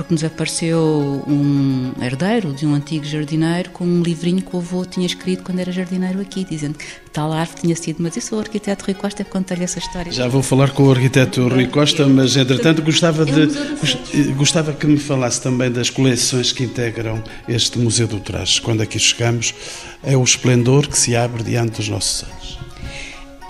porque 0.00 0.14
nos 0.14 0.24
apareceu 0.24 1.22
um 1.26 1.92
herdeiro 2.00 2.54
de 2.54 2.66
um 2.66 2.74
antigo 2.74 3.04
jardineiro 3.04 3.68
com 3.68 3.84
um 3.84 4.02
livrinho 4.02 4.40
que 4.40 4.56
o 4.56 4.58
avô 4.58 4.82
tinha 4.86 5.04
escrito 5.04 5.42
quando 5.42 5.58
era 5.58 5.70
jardineiro 5.70 6.20
aqui, 6.20 6.42
dizendo 6.42 6.78
que 6.78 6.86
tal 7.12 7.30
árvore 7.30 7.60
tinha 7.60 7.76
sido, 7.76 8.02
mas 8.02 8.16
isso 8.16 8.34
o 8.34 8.38
arquiteto 8.38 8.86
Rui 8.86 8.94
Costa 8.94 9.24
conta-lhe 9.24 9.62
essa 9.62 9.78
história. 9.78 10.10
Já 10.10 10.26
vou 10.26 10.42
falar 10.42 10.70
com 10.70 10.84
o 10.84 10.90
arquiteto 10.90 11.46
Rui 11.48 11.66
Costa, 11.66 12.06
mas 12.06 12.34
entretanto 12.34 12.80
gostava 12.80 13.26
de 13.26 14.32
gostava 14.36 14.72
que 14.72 14.86
me 14.86 14.98
falasse 14.98 15.42
também 15.42 15.70
das 15.70 15.90
coleções 15.90 16.50
que 16.50 16.64
integram 16.64 17.22
este 17.46 17.78
Museu 17.78 18.06
do 18.06 18.20
Traje. 18.20 18.62
Quando 18.62 18.80
aqui 18.80 18.98
chegamos, 18.98 19.54
é 20.02 20.16
o 20.16 20.24
esplendor 20.24 20.88
que 20.88 20.98
se 20.98 21.14
abre 21.14 21.42
diante 21.42 21.76
dos 21.76 21.88
nossos 21.90 22.24
olhos. 22.24 22.59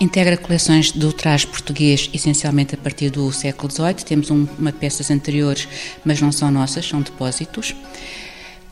Integra 0.01 0.35
coleções 0.35 0.91
do 0.91 1.13
traje 1.13 1.45
português, 1.45 2.09
essencialmente 2.11 2.73
a 2.73 2.77
partir 2.77 3.11
do 3.11 3.31
século 3.31 3.71
XVIII. 3.71 3.93
Temos 4.03 4.31
um, 4.31 4.47
uma 4.57 4.71
peças 4.71 5.11
anteriores, 5.11 5.67
mas 6.03 6.19
não 6.19 6.31
são 6.31 6.49
nossas, 6.49 6.87
são 6.87 7.03
depósitos. 7.03 7.75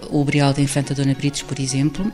O 0.10 0.24
Brial 0.24 0.54
da 0.54 0.62
Infanta 0.64 0.96
Dona 0.96 1.14
Brites, 1.14 1.44
por 1.44 1.60
exemplo. 1.60 2.12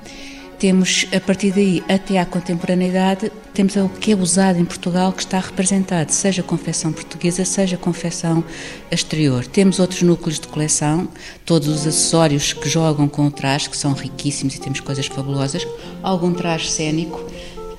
Temos, 0.60 1.06
a 1.16 1.20
partir 1.22 1.54
daí, 1.54 1.82
até 1.88 2.18
à 2.20 2.26
contemporaneidade, 2.26 3.32
temos 3.54 3.78
o 3.78 3.88
que 3.88 4.12
é 4.12 4.16
usado 4.16 4.60
em 4.60 4.66
Portugal 4.66 5.14
que 5.14 5.22
está 5.22 5.40
representado, 5.40 6.12
seja 6.12 6.44
confecção 6.44 6.92
portuguesa, 6.92 7.46
seja 7.46 7.78
confecção 7.78 8.44
exterior. 8.92 9.46
Temos 9.46 9.80
outros 9.80 10.02
núcleos 10.02 10.40
de 10.40 10.48
coleção, 10.48 11.08
todos 11.46 11.70
os 11.70 11.88
acessórios 11.88 12.52
que 12.52 12.68
jogam 12.68 13.08
com 13.08 13.28
o 13.28 13.32
traje, 13.32 13.70
que 13.70 13.78
são 13.78 13.94
riquíssimos 13.94 14.56
e 14.56 14.60
temos 14.60 14.82
coisas 14.82 15.08
fabulosas. 15.08 15.66
Algum 16.04 16.34
traje 16.34 16.70
cênico, 16.70 17.22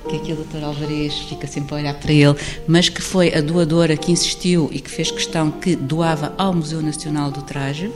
que 0.07 0.15
aqui 0.15 0.31
o 0.31 0.35
Dr. 0.37 0.63
Alvarez 0.63 1.13
fica 1.19 1.45
sempre 1.47 1.75
a 1.75 1.77
olhar 1.77 1.93
para 1.93 2.11
ele, 2.11 2.35
mas 2.65 2.87
que 2.89 3.01
foi 3.01 3.33
a 3.33 3.41
doadora 3.41 3.97
que 3.97 4.11
insistiu 4.11 4.69
e 4.71 4.79
que 4.79 4.89
fez 4.89 5.11
questão 5.11 5.51
que 5.51 5.75
doava 5.75 6.33
ao 6.37 6.53
Museu 6.53 6.81
Nacional 6.81 7.29
do 7.29 7.41
Traje, 7.41 7.91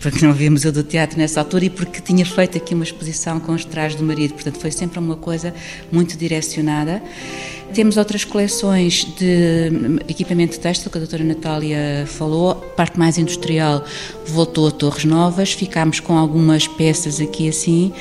porque 0.00 0.24
não 0.24 0.30
havia 0.30 0.50
Museu 0.50 0.70
do 0.70 0.84
Teatro 0.84 1.18
nessa 1.18 1.40
altura 1.40 1.64
e 1.64 1.70
porque 1.70 2.00
tinha 2.00 2.24
feito 2.24 2.56
aqui 2.56 2.74
uma 2.74 2.84
exposição 2.84 3.40
com 3.40 3.52
os 3.52 3.64
trajes 3.64 3.98
do 3.98 4.04
marido, 4.04 4.34
portanto 4.34 4.58
foi 4.58 4.70
sempre 4.70 4.98
uma 4.98 5.16
coisa 5.16 5.52
muito 5.90 6.16
direcionada. 6.16 7.02
Temos 7.74 7.96
outras 7.96 8.22
coleções 8.22 9.06
de 9.16 9.70
equipamento 10.06 10.52
de 10.52 10.60
texto 10.60 10.90
que 10.90 10.98
a 10.98 11.00
doutora 11.00 11.24
Natália 11.24 12.04
falou, 12.06 12.54
parte 12.54 12.98
mais 12.98 13.16
industrial 13.16 13.82
voltou 14.26 14.68
a 14.68 14.70
Torres 14.70 15.04
Novas, 15.04 15.52
ficámos 15.52 15.98
com 15.98 16.16
algumas 16.16 16.66
peças 16.66 17.20
aqui 17.20 17.48
assim, 17.48 17.92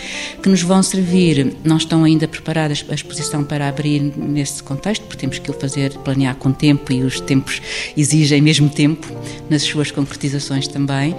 que 0.42 0.50
nos 0.50 0.62
vão 0.62 0.84
servir, 0.84 1.56
não 1.64 1.78
estão 1.78 2.04
ainda 2.04 2.28
preparadas 2.28 2.86
a 2.90 2.94
exposição 2.94 3.44
para 3.44 3.68
abrir 3.68 4.00
nesse 4.02 4.62
contexto, 4.62 5.04
porque 5.04 5.18
temos 5.18 5.40
que 5.40 5.50
o 5.50 5.54
fazer, 5.54 5.92
planear 6.00 6.36
com 6.36 6.52
tempo 6.52 6.92
e 6.92 7.02
os 7.02 7.20
tempos 7.20 7.62
exigem 7.96 8.42
mesmo 8.42 8.70
tempo, 8.70 9.08
nas 9.50 9.64
suas 9.64 9.90
concretizações 9.90 10.68
também, 10.68 11.16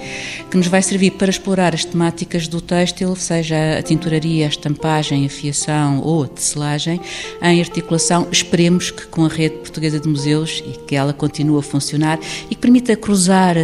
que 0.50 0.56
nos 0.56 0.66
vai 0.66 0.82
servir 0.82 1.12
para 1.12 1.30
explorar 1.30 1.74
as 1.74 1.84
temáticas 1.84 2.48
do 2.48 2.60
têxtil, 2.60 3.16
seja 3.16 3.78
a 3.78 3.82
tinturaria, 3.82 4.46
a 4.46 4.48
estampagem, 4.48 5.26
a 5.26 5.28
fiação 5.28 6.00
ou 6.00 6.24
a 6.24 6.28
tecelagem, 6.28 7.00
em 7.42 7.60
articulação 7.60 8.28
esperemos 8.42 8.90
que 8.90 9.06
com 9.06 9.24
a 9.24 9.28
rede 9.28 9.56
portuguesa 9.56 9.98
de 9.98 10.08
museus 10.08 10.62
e 10.66 10.78
que 10.78 10.94
ela 10.94 11.12
continue 11.12 11.58
a 11.58 11.62
funcionar 11.62 12.18
e 12.50 12.54
que 12.54 12.60
permita 12.60 12.94
cruzar 12.96 13.56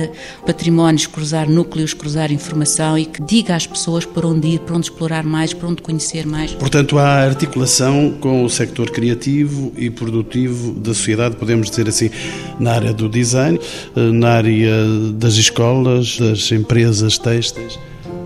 patrimónios, 0.47 1.07
cruzar 1.07 1.49
núcleos, 1.49 1.93
cruzar 1.93 2.31
informação 2.33 2.97
e 2.99 3.05
que 3.05 3.23
diga 3.23 3.55
às 3.55 3.67
pessoas 3.67 4.05
por 4.05 4.25
onde 4.25 4.49
ir, 4.49 4.61
por 4.61 4.77
onde 4.77 4.87
explorar 4.87 5.25
mais, 5.25 5.53
por 5.53 5.69
onde 5.69 5.83
conhecer 5.83 6.27
mais. 6.27 6.53
Portanto, 6.53 6.99
há 6.99 7.25
articulação 7.25 8.17
com 8.21 8.45
o 8.45 8.49
sector 8.49 8.91
criativo 8.91 9.73
e 9.77 9.91
produtivo 9.91 10.73
da 10.73 10.95
sociedade, 10.95 11.37
podemos 11.37 11.69
dizer 11.69 11.89
assim, 11.89 12.11
na 12.59 12.73
área 12.73 12.93
do 12.93 13.09
design, 13.09 13.59
eh, 13.97 14.01
na 14.13 14.31
área 14.31 14.73
das 15.13 15.35
escolas, 15.35 16.19
das 16.19 16.51
empresas 16.53 17.19
têxteis. 17.19 17.79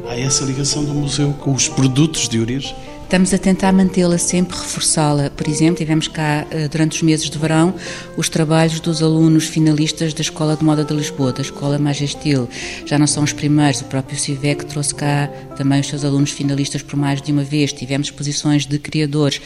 Há 0.09 0.19
essa 0.19 0.45
ligação 0.45 0.85
do 0.85 0.93
museu 0.93 1.33
com 1.41 1.53
os 1.53 1.69
produtos 1.69 2.29
de 2.29 2.39
origem? 2.39 2.75
Estamos 3.13 3.35
a 3.35 3.37
tentar 3.37 3.73
mantê-la 3.75 4.17
sempre, 4.17 4.57
reforçá-la. 4.57 5.29
Por 5.29 5.47
exemplo, 5.47 5.77
tivemos 5.77 6.09
cá, 6.09 6.47
eh, 6.51 6.67
durante 6.67 6.97
os 6.97 7.03
meses 7.03 7.29
de 7.29 7.37
verão, 7.37 7.75
os 8.17 8.27
trabalhos 8.31 8.81
dos 8.81 9.03
alunos 9.03 9.45
finalistas 9.45 10.15
da 10.15 10.23
Escola 10.23 10.57
de 10.57 10.65
Moda 10.65 10.83
de 10.83 10.95
Lisboa, 10.95 11.31
da 11.31 11.43
Escola 11.43 11.79
Majestil. 11.79 12.49
Já 12.87 12.99
não 12.99 13.07
são 13.07 13.23
os 13.23 13.35
primeiros, 13.35 13.83
o 13.83 13.85
próprio 13.85 14.19
CIVEC 14.19 14.65
trouxe 14.65 14.95
cá 14.95 15.29
também 15.59 15.81
os 15.81 15.89
seus 15.89 16.07
alunos 16.07 16.31
finalistas 16.31 16.81
por 16.81 16.97
mais 16.97 17.21
de 17.21 17.31
uma 17.31 17.45
vez. 17.45 17.71
Tivemos 17.75 18.07
exposições 18.07 18.65
de 18.65 18.79
criadores. 18.79 19.43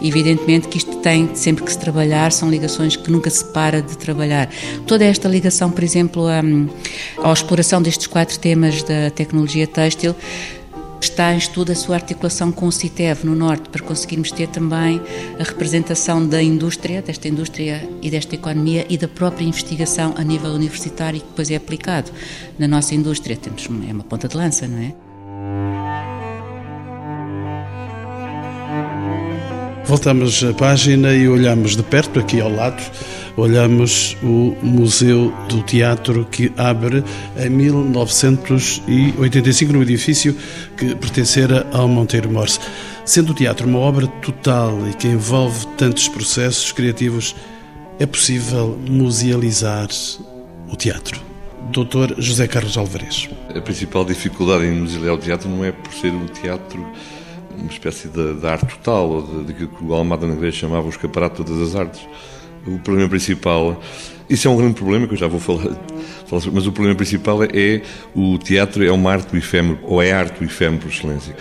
Evidentemente 0.00 0.68
que 0.68 0.78
isto 0.78 0.98
tem 0.98 1.34
sempre 1.34 1.64
que 1.64 1.72
se 1.72 1.78
trabalhar, 1.80 2.30
são 2.30 2.48
ligações 2.48 2.94
que 2.94 3.10
nunca 3.10 3.30
se 3.30 3.44
para 3.46 3.82
de 3.82 3.98
trabalhar. 3.98 4.48
Toda 4.86 5.04
esta 5.04 5.28
ligação, 5.28 5.72
por 5.72 5.82
exemplo, 5.82 6.28
à, 6.28 6.40
à 7.28 7.32
exploração 7.32 7.82
destes 7.82 8.06
quatro 8.06 8.38
temas 8.38 8.84
da 8.84 9.10
tecnologia 9.10 9.66
têxtil, 9.66 10.14
Está 11.00 11.32
em 11.32 11.38
estudo 11.38 11.72
a 11.72 11.74
sua 11.74 11.94
articulação 11.94 12.50
com 12.50 12.66
o 12.66 12.72
CITEV 12.72 13.24
no 13.24 13.34
Norte, 13.34 13.68
para 13.68 13.82
conseguirmos 13.82 14.32
ter 14.32 14.48
também 14.48 15.00
a 15.38 15.42
representação 15.42 16.26
da 16.26 16.42
indústria, 16.42 17.00
desta 17.00 17.28
indústria 17.28 17.88
e 18.02 18.10
desta 18.10 18.34
economia 18.34 18.84
e 18.88 18.98
da 18.98 19.08
própria 19.08 19.44
investigação 19.44 20.14
a 20.16 20.24
nível 20.24 20.50
universitário 20.50 21.20
que 21.20 21.26
depois 21.26 21.50
é 21.50 21.56
aplicado 21.56 22.10
na 22.58 22.66
nossa 22.66 22.94
indústria. 22.94 23.36
Temos, 23.36 23.66
é 23.88 23.92
uma 23.92 24.04
ponta 24.04 24.28
de 24.28 24.36
lança, 24.36 24.66
não 24.66 24.78
é? 24.78 25.07
Voltamos 29.88 30.44
a 30.44 30.52
página 30.52 31.14
e 31.14 31.26
olhamos 31.26 31.74
de 31.74 31.82
perto, 31.82 32.20
aqui 32.20 32.42
ao 32.42 32.52
lado, 32.52 32.82
olhamos 33.38 34.18
o 34.22 34.54
Museu 34.62 35.32
do 35.48 35.62
Teatro 35.62 36.26
que 36.30 36.52
abre 36.58 37.02
em 37.38 37.48
1985 37.48 39.72
no 39.72 39.80
edifício 39.80 40.36
que 40.76 40.94
pertencera 40.94 41.66
ao 41.72 41.88
Monteiro 41.88 42.30
Morse. 42.30 42.60
Sendo 43.06 43.32
o 43.32 43.34
teatro 43.34 43.66
uma 43.66 43.78
obra 43.78 44.06
total 44.06 44.78
e 44.90 44.92
que 44.92 45.08
envolve 45.08 45.66
tantos 45.78 46.06
processos 46.06 46.70
criativos, 46.70 47.34
é 47.98 48.04
possível 48.04 48.78
musealizar 48.90 49.88
o 50.70 50.76
teatro. 50.76 51.18
Doutor 51.72 52.14
José 52.18 52.46
Carlos 52.46 52.76
Alvarez. 52.76 53.30
A 53.56 53.60
principal 53.62 54.04
dificuldade 54.04 54.66
em 54.66 54.80
musealizar 54.80 55.14
o 55.14 55.18
teatro 55.18 55.48
não 55.48 55.64
é 55.64 55.72
por 55.72 55.94
ser 55.94 56.12
um 56.12 56.26
teatro 56.26 56.86
uma 57.60 57.70
espécie 57.70 58.08
de, 58.08 58.34
de 58.34 58.46
arte 58.46 58.66
total, 58.76 59.08
ou 59.08 59.22
daquilo 59.44 59.68
que 59.68 59.84
o 59.84 59.92
Almada 59.92 60.26
Negreira 60.26 60.54
chamava 60.54 60.86
o 60.86 60.90
escaparate 60.90 61.38
de 61.38 61.44
todas 61.44 61.68
as 61.68 61.76
artes. 61.76 62.06
O 62.66 62.78
problema 62.80 63.08
principal 63.08 63.80
Isso 64.28 64.46
é 64.46 64.50
um 64.50 64.56
grande 64.56 64.74
problema 64.74 65.06
que 65.06 65.14
eu 65.14 65.18
já 65.18 65.26
vou 65.26 65.40
falar 65.40 65.74
mas 66.52 66.66
o 66.66 66.72
problema 66.72 66.96
principal 66.96 67.42
é, 67.42 67.48
é 67.54 67.82
o 68.14 68.38
teatro 68.38 68.84
é 68.84 68.90
uma 68.90 69.12
arte 69.12 69.30
do 69.30 69.36
efêmero, 69.36 69.78
ou 69.82 70.02
é 70.02 70.12
arte 70.12 70.38
do 70.38 70.44
efêmero 70.44 70.82
por 70.82 70.90
excelência. 70.90 71.34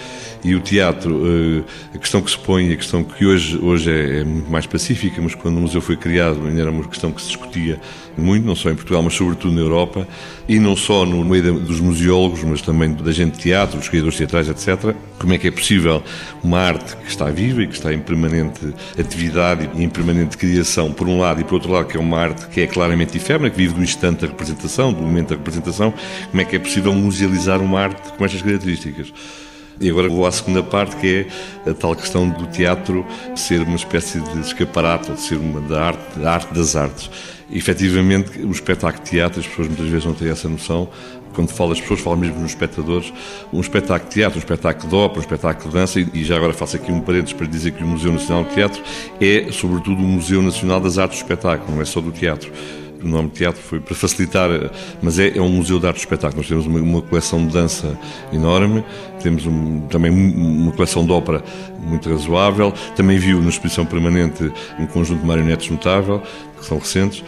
E 0.43 0.55
o 0.55 0.61
teatro, 0.61 1.23
eh, 1.25 1.63
a 1.95 1.97
questão 1.97 2.21
que 2.21 2.31
se 2.31 2.37
põe, 2.37 2.71
a 2.71 2.77
questão 2.77 3.03
que 3.03 3.25
hoje, 3.25 3.57
hoje 3.57 3.91
é, 3.91 4.19
é 4.19 4.23
muito 4.23 4.49
mais 4.49 4.65
pacífica, 4.65 5.21
mas 5.21 5.35
quando 5.35 5.57
o 5.57 5.61
museu 5.61 5.81
foi 5.81 5.97
criado 5.97 6.45
ainda 6.45 6.61
era 6.61 6.71
uma 6.71 6.83
questão 6.83 7.11
que 7.11 7.21
se 7.21 7.27
discutia 7.29 7.79
muito, 8.17 8.45
não 8.45 8.55
só 8.55 8.69
em 8.69 8.75
Portugal, 8.75 9.03
mas 9.03 9.13
sobretudo 9.13 9.53
na 9.53 9.61
Europa, 9.61 10.07
e 10.47 10.59
não 10.59 10.75
só 10.75 11.05
no 11.05 11.23
meio 11.23 11.59
dos 11.59 11.79
museólogos, 11.79 12.43
mas 12.43 12.61
também 12.61 12.93
da 12.93 13.11
gente 13.11 13.33
de 13.33 13.39
teatro, 13.39 13.77
dos 13.77 13.89
criadores 13.89 14.17
teatrais, 14.17 14.49
etc. 14.49 14.95
Como 15.19 15.33
é 15.33 15.37
que 15.37 15.47
é 15.47 15.51
possível 15.51 16.01
uma 16.43 16.59
arte 16.59 16.95
que 16.97 17.09
está 17.09 17.25
viva 17.25 17.61
e 17.63 17.67
que 17.67 17.75
está 17.75 17.93
em 17.93 17.99
permanente 17.99 18.73
atividade 18.97 19.69
e 19.75 19.83
em 19.83 19.89
permanente 19.89 20.37
criação, 20.37 20.91
por 20.91 21.07
um 21.07 21.19
lado, 21.19 21.41
e 21.41 21.43
por 21.43 21.55
outro 21.55 21.71
lado, 21.71 21.87
que 21.87 21.97
é 21.97 21.99
uma 21.99 22.17
arte 22.17 22.47
que 22.47 22.61
é 22.61 22.67
claramente 22.67 23.17
efêmera, 23.17 23.49
que 23.49 23.57
vive 23.57 23.73
do 23.73 23.83
instante 23.83 24.21
da 24.21 24.27
representação, 24.27 24.76
do 24.85 25.01
momento 25.01 25.29
da 25.29 25.35
representação, 25.35 25.93
como 26.29 26.41
é 26.41 26.45
que 26.45 26.55
é 26.55 26.59
possível 26.59 26.93
musealizar 26.93 27.61
uma 27.61 27.79
arte 27.79 28.13
com 28.13 28.23
estas 28.23 28.41
características? 28.41 29.11
E 29.79 29.89
agora 29.89 30.09
vou 30.09 30.25
à 30.25 30.31
segunda 30.31 30.63
parte, 30.63 30.95
que 30.95 31.27
é 31.65 31.69
a 31.69 31.73
tal 31.73 31.95
questão 31.95 32.27
do 32.27 32.47
teatro 32.47 33.05
ser 33.35 33.61
uma 33.61 33.75
espécie 33.75 34.19
de 34.19 34.39
escaparate, 34.39 35.09
ou 35.09 35.15
de 35.15 35.21
ser 35.21 35.37
uma 35.37 35.61
da 35.61 35.83
arte, 35.83 36.19
da 36.19 36.31
arte 36.31 36.53
das 36.53 36.75
artes. 36.75 37.11
E, 37.49 37.57
efetivamente, 37.57 38.39
o 38.39 38.51
espetáculo 38.51 39.03
de 39.03 39.11
teatro, 39.11 39.39
as 39.39 39.47
pessoas 39.47 39.67
muitas 39.67 39.87
vezes 39.87 40.05
não 40.05 40.13
têm 40.13 40.29
essa 40.29 40.49
noção, 40.49 40.89
quando 41.33 41.49
falo 41.49 41.71
as 41.73 41.79
pessoas, 41.79 41.99
falo 41.99 42.17
mesmo 42.17 42.39
nos 42.39 42.51
espectadores, 42.51 43.13
um 43.53 43.61
espetáculo 43.61 44.09
de 44.09 44.15
teatro, 44.15 44.39
um 44.39 44.41
espetáculo 44.41 44.89
de 44.89 44.95
ópera, 44.95 45.19
um 45.19 45.21
espetáculo 45.21 45.69
de 45.69 45.75
dança, 45.75 45.99
e 45.99 46.23
já 46.23 46.35
agora 46.35 46.53
faço 46.53 46.75
aqui 46.77 46.91
um 46.91 46.99
parênteses 46.99 47.33
para 47.33 47.45
dizer 47.45 47.71
que 47.71 47.83
o 47.83 47.87
Museu 47.87 48.11
Nacional 48.11 48.45
de 48.45 48.55
Teatro 48.55 48.81
é, 49.21 49.51
sobretudo, 49.51 50.01
o 50.01 50.07
Museu 50.07 50.41
Nacional 50.41 50.79
das 50.79 50.97
Artes 50.97 51.19
do 51.19 51.21
Espetáculo, 51.21 51.75
não 51.75 51.81
é 51.81 51.85
só 51.85 52.01
do 52.01 52.11
teatro 52.11 52.51
o 53.03 53.07
nome 53.07 53.29
teatro 53.29 53.61
foi 53.61 53.79
para 53.79 53.95
facilitar, 53.95 54.49
mas 55.01 55.19
é, 55.19 55.37
é 55.37 55.41
um 55.41 55.49
museu 55.49 55.79
de 55.79 55.87
arte 55.87 55.97
de 55.97 56.01
espetáculo. 56.01 56.37
Nós 56.37 56.47
temos 56.47 56.65
uma, 56.65 56.79
uma 56.79 57.01
coleção 57.01 57.45
de 57.45 57.53
dança 57.53 57.97
enorme, 58.31 58.83
temos 59.21 59.45
um, 59.45 59.81
também 59.87 60.11
uma 60.11 60.71
coleção 60.71 61.05
de 61.05 61.11
ópera 61.11 61.43
muito 61.79 62.09
razoável. 62.09 62.73
Também 62.95 63.17
viu 63.17 63.41
na 63.41 63.49
exposição 63.49 63.85
permanente 63.85 64.51
um 64.79 64.85
conjunto 64.85 65.21
de 65.21 65.27
marionetes 65.27 65.69
notável, 65.69 66.21
que 66.57 66.65
são 66.65 66.77
recentes. 66.77 67.23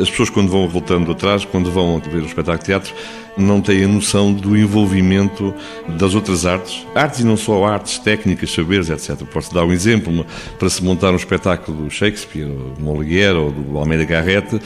As 0.00 0.10
pessoas, 0.10 0.30
quando 0.30 0.50
vão 0.50 0.68
voltando 0.68 1.10
atrás, 1.12 1.44
quando 1.44 1.70
vão 1.70 2.00
ver 2.00 2.22
o 2.22 2.26
espetáculo 2.26 2.58
de 2.58 2.64
teatro, 2.64 2.94
não 3.36 3.60
têm 3.60 3.84
a 3.84 3.88
noção 3.88 4.32
do 4.32 4.56
envolvimento 4.56 5.54
das 5.88 6.14
outras 6.14 6.46
artes, 6.46 6.86
artes 6.94 7.20
e 7.20 7.24
não 7.24 7.36
só 7.36 7.64
artes, 7.64 7.98
técnicas, 7.98 8.50
saberes, 8.50 8.88
etc. 8.88 9.22
Posso 9.26 9.52
dar 9.52 9.64
um 9.64 9.72
exemplo, 9.72 10.24
para 10.58 10.70
se 10.70 10.82
montar 10.82 11.12
um 11.12 11.16
espetáculo 11.16 11.84
do 11.84 11.90
Shakespeare, 11.90 12.46
do 12.46 12.82
Molière 12.82 13.36
ou 13.36 13.50
do 13.50 13.78
Almeida 13.78 14.04
Garrett, 14.04 14.60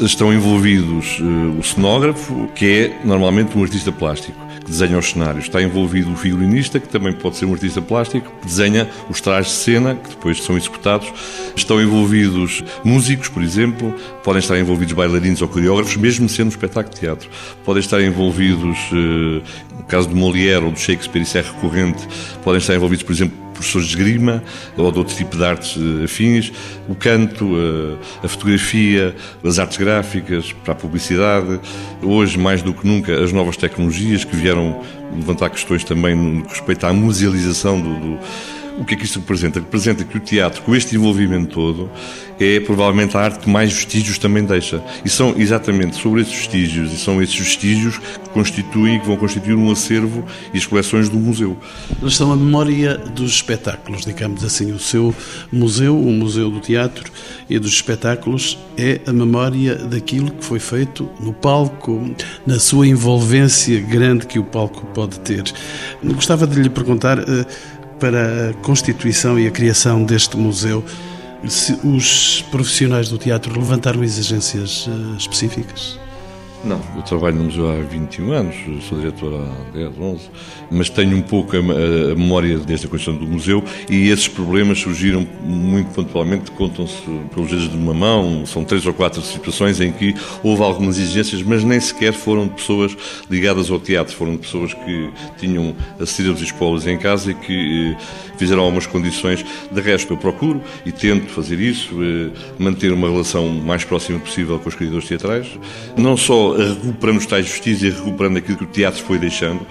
estão 0.00 0.32
envolvidos 0.32 1.18
uh, 1.20 1.58
o 1.58 1.62
cenógrafo, 1.62 2.48
que 2.54 2.66
é 2.66 3.00
normalmente 3.04 3.56
um 3.56 3.62
artista 3.62 3.92
plástico 3.92 4.44
que 4.64 4.70
desenha 4.70 4.98
os 4.98 5.10
cenários. 5.10 5.44
Está 5.44 5.62
envolvido 5.62 6.10
o 6.10 6.16
figurinista, 6.16 6.80
que 6.80 6.88
também 6.88 7.12
pode 7.12 7.36
ser 7.36 7.44
um 7.44 7.52
artista 7.52 7.82
plástico, 7.82 8.32
que 8.40 8.46
desenha 8.46 8.88
os 9.08 9.20
trajes 9.20 9.52
de 9.52 9.58
cena, 9.58 9.94
que 9.94 10.08
depois 10.08 10.42
são 10.42 10.56
executados. 10.56 11.12
Estão 11.54 11.80
envolvidos 11.80 12.64
músicos, 12.82 13.28
por 13.28 13.42
exemplo, 13.42 13.94
podem 14.24 14.40
estar 14.40 14.58
envolvidos 14.64 14.94
bailarinos 14.94 15.40
ou 15.42 15.48
coreógrafos, 15.48 15.96
mesmo 15.96 16.28
sendo 16.28 16.46
um 16.46 16.50
espetáculo 16.50 16.94
de 16.94 17.00
teatro. 17.00 17.28
Podem 17.64 17.80
estar 17.80 18.00
envolvidos, 18.02 18.78
eh, 18.92 19.42
no 19.78 19.84
caso 19.86 20.08
do 20.08 20.16
Molière 20.16 20.64
ou 20.64 20.72
do 20.72 20.78
Shakespeare, 20.78 21.22
isso 21.22 21.38
é 21.38 21.42
recorrente, 21.42 22.06
podem 22.42 22.58
estar 22.58 22.74
envolvidos, 22.74 23.04
por 23.04 23.12
exemplo, 23.12 23.44
professores 23.52 23.86
de 23.86 23.96
esgrima 23.96 24.42
ou 24.76 24.90
de 24.90 24.98
outro 24.98 25.14
tipo 25.14 25.36
de 25.36 25.44
artes 25.44 25.76
eh, 25.76 26.04
afins, 26.04 26.52
o 26.88 26.94
canto, 26.94 27.54
a, 28.22 28.26
a, 28.26 28.28
fotografia, 28.28 29.14
as 29.44 29.58
artes 29.58 29.76
gráficas 29.76 30.52
para 30.52 30.72
a 30.72 30.76
publicidade. 30.76 31.60
Hoje, 32.02 32.38
mais 32.38 32.62
do 32.62 32.74
que 32.74 32.86
nunca, 32.86 33.22
as 33.22 33.32
novas 33.32 33.56
tecnologias 33.56 34.24
que 34.24 34.34
vieram 34.34 34.80
levantar 35.14 35.50
questões 35.50 35.84
também 35.84 36.14
no 36.14 36.42
que 36.42 36.50
respeita 36.50 36.88
à 36.88 36.92
musealização 36.92 37.80
do, 37.80 37.94
do 37.94 38.18
o 38.78 38.84
que 38.84 38.94
é 38.94 38.96
que 38.96 39.04
isto 39.04 39.20
representa? 39.20 39.60
Representa 39.60 40.04
que 40.04 40.16
o 40.16 40.20
teatro, 40.20 40.62
com 40.62 40.74
este 40.74 40.96
envolvimento 40.96 41.54
todo, 41.54 41.90
é 42.38 42.58
provavelmente 42.60 43.16
a 43.16 43.20
arte 43.20 43.40
que 43.40 43.48
mais 43.48 43.72
vestígios 43.72 44.18
também 44.18 44.44
deixa. 44.44 44.82
E 45.04 45.08
são 45.08 45.34
exatamente 45.36 45.96
sobre 45.96 46.22
esses 46.22 46.34
vestígios, 46.34 46.92
e 46.92 46.96
são 46.96 47.22
esses 47.22 47.38
vestígios 47.38 47.98
que 47.98 48.28
constituem, 48.30 48.98
que 48.98 49.06
vão 49.06 49.16
constituir 49.16 49.54
um 49.54 49.70
acervo 49.70 50.24
e 50.52 50.58
as 50.58 50.66
coleções 50.66 51.08
do 51.08 51.18
museu. 51.18 51.56
Eles 52.00 52.16
são 52.16 52.32
a 52.32 52.36
memória 52.36 52.96
dos 52.96 53.32
espetáculos, 53.32 54.04
digamos 54.04 54.44
assim. 54.44 54.72
O 54.72 54.78
seu 54.78 55.14
museu, 55.52 55.98
o 55.98 56.12
Museu 56.12 56.50
do 56.50 56.60
Teatro 56.60 57.10
e 57.48 57.58
dos 57.58 57.72
Espetáculos, 57.72 58.58
é 58.76 59.00
a 59.06 59.12
memória 59.12 59.76
daquilo 59.76 60.30
que 60.30 60.44
foi 60.44 60.58
feito 60.58 61.08
no 61.20 61.32
palco, 61.32 62.14
na 62.46 62.58
sua 62.58 62.86
envolvência 62.86 63.80
grande 63.80 64.26
que 64.26 64.38
o 64.38 64.44
palco 64.44 64.86
pode 64.86 65.20
ter. 65.20 65.44
Gostava 66.02 66.46
de 66.46 66.60
lhe 66.60 66.70
perguntar 66.70 67.18
eh, 67.18 67.46
para 68.04 68.50
a 68.50 68.52
constituição 68.60 69.38
e 69.38 69.46
a 69.46 69.50
criação 69.50 70.04
deste 70.04 70.36
museu, 70.36 70.84
se 71.48 71.72
os 71.82 72.42
profissionais 72.50 73.08
do 73.08 73.16
teatro 73.16 73.58
levantaram 73.58 74.04
exigências 74.04 74.86
eh, 74.86 75.16
específicas? 75.16 75.98
Não, 76.64 76.80
eu 76.96 77.02
trabalho 77.02 77.36
no 77.36 77.44
museu 77.44 77.70
há 77.70 77.74
21 77.74 78.32
anos, 78.32 78.56
sou 78.88 78.98
diretor 78.98 79.34
há 79.34 79.76
10, 79.76 79.98
11, 79.98 80.30
mas 80.70 80.88
tenho 80.88 81.14
um 81.14 81.20
pouco 81.20 81.54
a, 81.54 81.58
a 81.58 82.14
memória 82.14 82.56
desta 82.56 82.88
questão 82.88 83.14
do 83.14 83.26
museu 83.26 83.62
e 83.90 84.08
esses 84.08 84.28
problemas 84.28 84.78
surgiram 84.78 85.26
muito 85.42 85.90
pontualmente, 85.90 86.50
contam-se 86.52 87.02
pelos 87.34 87.50
dedos 87.50 87.68
de 87.68 87.76
uma 87.76 87.92
mão, 87.92 88.46
são 88.46 88.64
três 88.64 88.86
ou 88.86 88.94
quatro 88.94 89.20
situações 89.20 89.78
em 89.78 89.92
que 89.92 90.14
houve 90.42 90.62
algumas 90.62 90.98
exigências, 90.98 91.42
mas 91.42 91.62
nem 91.62 91.78
sequer 91.78 92.14
foram 92.14 92.46
de 92.46 92.54
pessoas 92.54 92.96
ligadas 93.28 93.70
ao 93.70 93.78
teatro, 93.78 94.16
foram 94.16 94.32
de 94.32 94.38
pessoas 94.38 94.72
que 94.72 95.10
tinham 95.36 95.76
acedido 96.00 96.30
aos 96.30 96.40
espólios 96.40 96.86
em 96.86 96.96
casa 96.96 97.32
e 97.32 97.34
que 97.34 97.92
eh, 97.92 97.96
fizeram 98.38 98.62
algumas 98.62 98.86
condições. 98.86 99.44
De 99.70 99.80
resto, 99.82 100.14
eu 100.14 100.16
procuro 100.16 100.62
e 100.86 100.92
tento 100.92 101.28
fazer 101.28 101.60
isso, 101.60 101.90
eh, 102.02 102.30
manter 102.58 102.90
uma 102.90 103.10
relação 103.10 103.48
mais 103.48 103.84
próxima 103.84 104.18
possível 104.18 104.58
com 104.58 104.68
os 104.70 104.74
criadores 104.74 105.06
teatrais, 105.06 105.46
não 105.96 106.16
só 106.16 106.53
recuperando 106.56 107.18
os 107.18 107.26
tais 107.26 107.48
vestígios 107.48 107.94
e 107.94 107.96
recuperando 107.96 108.36
aquilo 108.38 108.58
que 108.58 108.64
o 108.64 108.68
teatro 108.68 109.02
foi 109.02 109.18
deixando, 109.18 109.66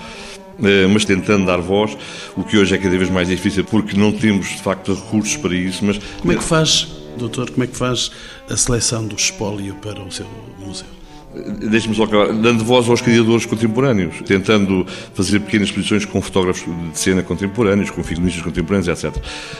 eh, 0.63 0.87
mas 0.87 1.05
tentando 1.05 1.45
dar 1.45 1.57
voz, 1.57 1.97
o 2.35 2.43
que 2.43 2.57
hoje 2.57 2.75
é 2.75 2.77
cada 2.77 2.97
vez 2.97 3.09
mais 3.09 3.27
difícil, 3.27 3.63
porque 3.65 3.97
não 3.97 4.11
temos, 4.11 4.49
de 4.49 4.61
facto, 4.61 4.93
recursos 4.93 5.37
para 5.37 5.55
isso. 5.55 5.83
Mas 5.85 5.99
Como 6.19 6.31
é 6.31 6.35
que 6.35 6.43
faz, 6.43 6.87
doutor, 7.17 7.49
como 7.49 7.63
é 7.63 7.67
que 7.67 7.77
faz 7.77 8.11
a 8.49 8.57
seleção 8.57 9.05
do 9.05 9.15
espólio 9.15 9.75
para 9.75 10.01
o 10.01 10.11
seu 10.11 10.27
museu? 10.59 11.02
Deixe-me 11.33 11.95
só 11.95 12.03
acabar, 12.03 12.31
dando 12.31 12.63
voz 12.63 12.87
aos 12.87 13.01
criadores 13.01 13.45
contemporâneos, 13.45 14.21
tentando 14.25 14.85
fazer 15.13 15.39
pequenas 15.39 15.69
exposições 15.69 16.05
com 16.05 16.21
fotógrafos 16.21 16.63
de 16.91 16.99
cena 16.99 17.23
contemporâneos, 17.23 17.89
com 17.89 18.03
figuristas 18.03 18.43
contemporâneos, 18.43 18.87
etc. 18.87 19.15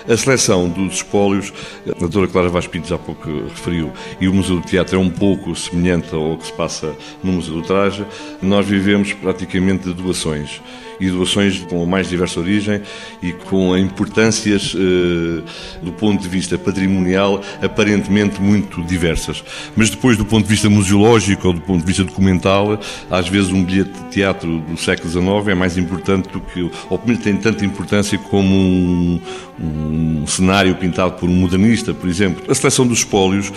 A 0.08 0.16
seleção 0.16 0.70
dos 0.70 0.96
espólios, 0.96 1.52
a 1.90 1.98
doutora 1.98 2.28
Clara 2.28 2.50
Vaz 2.50 2.70
há 2.92 2.98
pouco 2.98 3.28
referiu, 3.50 3.92
e 4.22 4.28
o 4.28 4.34
Museu 4.34 4.60
do 4.60 4.68
Teatro 4.68 4.98
é 4.98 5.00
um 5.00 5.10
pouco 5.10 5.56
semelhante 5.56 6.14
ao 6.14 6.38
que 6.38 6.46
se 6.46 6.54
passa 6.54 6.94
no 7.24 7.32
Museu 7.32 7.56
do 7.56 7.62
Traje, 7.64 8.06
nós 8.42 8.68
vivemos 8.68 9.14
praticamente 9.14 9.86
de 9.86 9.94
doações 9.94 10.62
e 11.04 11.12
doações 11.12 11.60
com 11.60 11.84
a 11.84 11.86
mais 11.86 12.10
diversa 12.10 12.40
origem 12.40 12.82
e 13.22 13.34
com 13.34 13.78
importâncias 13.78 14.74
eh, 14.76 15.42
do 15.82 15.92
ponto 15.92 16.22
de 16.22 16.30
vista 16.30 16.58
patrimonial 16.58 17.42
aparentemente 17.62 18.42
muito 18.42 18.82
diversas. 18.84 19.44
Mas 19.76 19.90
depois, 19.90 20.18
do 20.18 20.26
ponto 20.26 20.44
de 20.44 20.50
vista 20.50 20.70
museológico 20.70 21.48
ou 21.48 21.54
do 21.54 21.62
ponto 21.62 21.82
de 21.82 21.86
vista 21.86 22.04
documental, 22.04 22.80
às 23.10 23.28
vezes 23.28 23.52
um 23.52 23.64
bilhete 23.64 23.92
de 23.92 24.10
teatro 24.10 24.60
do 24.60 24.78
século 24.78 25.10
XIX 25.10 25.48
é 25.50 25.56
mais 25.56 25.78
importante 25.78 26.30
do 26.30 26.40
que, 26.40 26.62
ou 26.62 26.98
pelo 26.98 27.08
menos 27.08 27.24
tem 27.24 27.36
tanta 27.36 27.66
importância 27.66 28.18
como 28.18 28.56
um, 28.56 29.20
um 29.60 30.28
cenário 30.28 30.76
pintado 30.76 31.14
por 31.14 31.30
um 31.30 31.34
modernista, 31.34 31.94
por 31.94 32.10
exemplo. 32.10 32.44
A 32.50 32.56
seleção 32.56 32.88
dos 32.88 33.00
espólios 33.00 33.52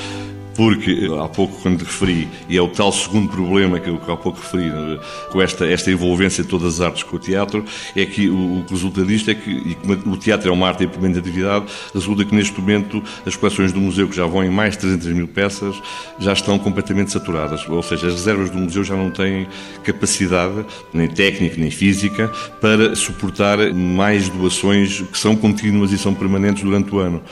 porque 0.57 1.09
há 1.23 1.29
pouco, 1.29 1.61
quando 1.61 1.83
referi, 1.83 2.29
e 2.49 2.57
é 2.57 2.63
o 2.63 2.69
tal 2.69 2.91
segundo 2.91 3.29
problema 3.29 3.79
que 3.79 3.91
eu 3.91 4.01
há 4.09 4.17
pouco 4.17 4.41
referi, 4.41 4.71
né, 4.71 4.99
com 5.31 5.43
esta, 5.43 5.67
esta 5.67 5.91
envolvência 5.91 6.43
de 6.43 6.49
todas 6.49 6.75
as 6.75 6.81
artes 6.81 7.03
com 7.03 7.17
o 7.17 7.19
teatro, 7.19 7.65
é 7.95 8.07
que 8.07 8.29
o, 8.29 8.61
o 8.61 8.65
que 8.65 8.73
resulta 8.73 9.05
disto 9.05 9.31
é 9.31 9.35
que, 9.35 9.51
e 9.51 9.75
como 9.75 10.15
o 10.15 10.17
teatro 10.17 10.49
é 10.49 10.53
uma 10.53 10.69
arte 10.69 10.87
de 10.87 11.19
atividade, 11.19 11.67
resulta 11.95 12.25
que 12.25 12.35
neste 12.35 12.59
momento 12.59 13.03
as 13.27 13.37
coleções 13.37 13.71
do 13.73 13.81
museu, 13.81 14.09
que 14.09 14.17
já 14.17 14.27
vão 14.27 14.43
em 14.43 14.51
mais 14.51 14.73
de 14.75 14.81
300 14.81 15.07
mil 15.09 15.29
peças, 15.29 15.77
já 16.19 16.33
estão 16.33 16.59
completamente 16.59 17.13
saturadas. 17.13 17.69
Ou 17.69 17.83
seja, 17.83 18.07
as 18.07 18.15
reservas 18.15 18.51
do 18.51 18.59
museu 18.59 18.83
já 18.83 18.97
não 18.97 19.11
têm 19.11 19.47
capacidade, 19.85 20.65
nem 20.93 21.09
técnica, 21.09 21.57
nem 21.59 21.71
física, 21.71 22.33
para 22.61 22.95
suportar 22.95 23.59
mais 23.75 24.29
doações 24.29 25.03
que 25.03 25.19
são 25.19 25.37
contínuas 25.37 25.93
e 25.93 25.99
são 25.99 26.15
permanentes 26.15 26.63
durante 26.63 26.95
o 26.95 26.99
ano. 26.99 27.23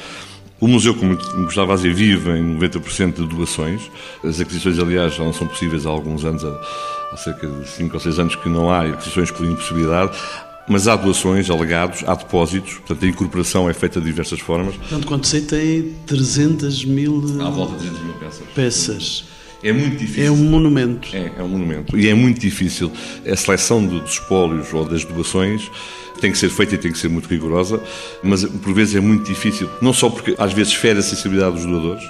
O 0.61 0.69
museu, 0.69 0.95
como 0.95 1.17
gostava 1.45 1.75
a 1.75 1.77
dizer, 1.77 1.93
vive 1.93 2.31
em 2.31 2.59
90% 2.59 3.14
de 3.14 3.27
doações. 3.27 3.83
As 4.23 4.40
aquisições, 4.40 4.79
aliás, 4.79 5.14
já 5.14 5.25
não 5.25 5.33
são 5.33 5.47
possíveis 5.47 5.85
há 5.85 5.90
alguns 5.90 6.25
anos, 6.25 6.45
há 6.45 7.17
cerca 7.17 7.47
de 7.47 7.69
5 7.69 7.95
ou 7.95 8.01
6 8.01 8.19
anos 8.19 8.37
que 8.37 8.49
não 8.49 8.71
há 8.71 8.83
aquisições 8.83 9.31
por 9.31 9.45
impossibilidade. 9.45 10.17
Mas 10.67 10.88
há 10.88 10.97
doações, 10.97 11.51
há 11.51 11.55
legados, 11.55 12.03
há 12.07 12.14
depósitos, 12.14 12.75
portanto 12.75 13.05
a 13.05 13.09
incorporação 13.09 13.69
é 13.69 13.75
feita 13.75 14.01
de 14.01 14.07
diversas 14.07 14.40
formas. 14.40 14.75
Portanto, 14.77 15.07
quando 15.07 15.27
sei, 15.27 15.43
tem 15.43 15.95
300 16.07 16.87
mil... 16.87 17.23
À 17.45 17.51
volta 17.51 17.75
de 17.75 17.81
300 17.81 18.03
mil 18.03 18.14
peças. 18.14 18.47
Peças. 18.55 19.25
É 19.62 19.73
muito 19.73 19.97
difícil. 19.97 20.25
É 20.25 20.31
um 20.31 20.37
monumento. 20.37 21.09
É, 21.14 21.33
é 21.38 21.43
um 21.43 21.49
monumento. 21.49 21.99
E 21.99 22.09
é 22.09 22.14
muito 22.14 22.40
difícil 22.40 22.90
a 23.27 23.37
seleção 23.37 23.85
dos 23.85 24.12
espólios 24.12 24.73
ou 24.73 24.85
das 24.87 25.05
doações 25.05 25.71
tem 26.20 26.33
que 26.33 26.38
ser 26.38 26.48
feita 26.48 26.74
e 26.74 26.79
tem 26.79 26.92
que 26.92 26.98
ser 26.98 27.09
muito 27.09 27.29
rigorosa, 27.29 27.81
mas 28.22 28.44
por 28.44 28.72
vezes 28.72 28.94
é 28.94 29.00
muito 29.00 29.24
difícil, 29.24 29.68
não 29.81 29.92
só 29.92 30.09
porque 30.09 30.35
às 30.38 30.53
vezes 30.53 30.74
fere 30.74 30.98
a 30.98 31.03
sensibilidade 31.03 31.57
dos 31.57 31.66
doadores, 31.66 32.05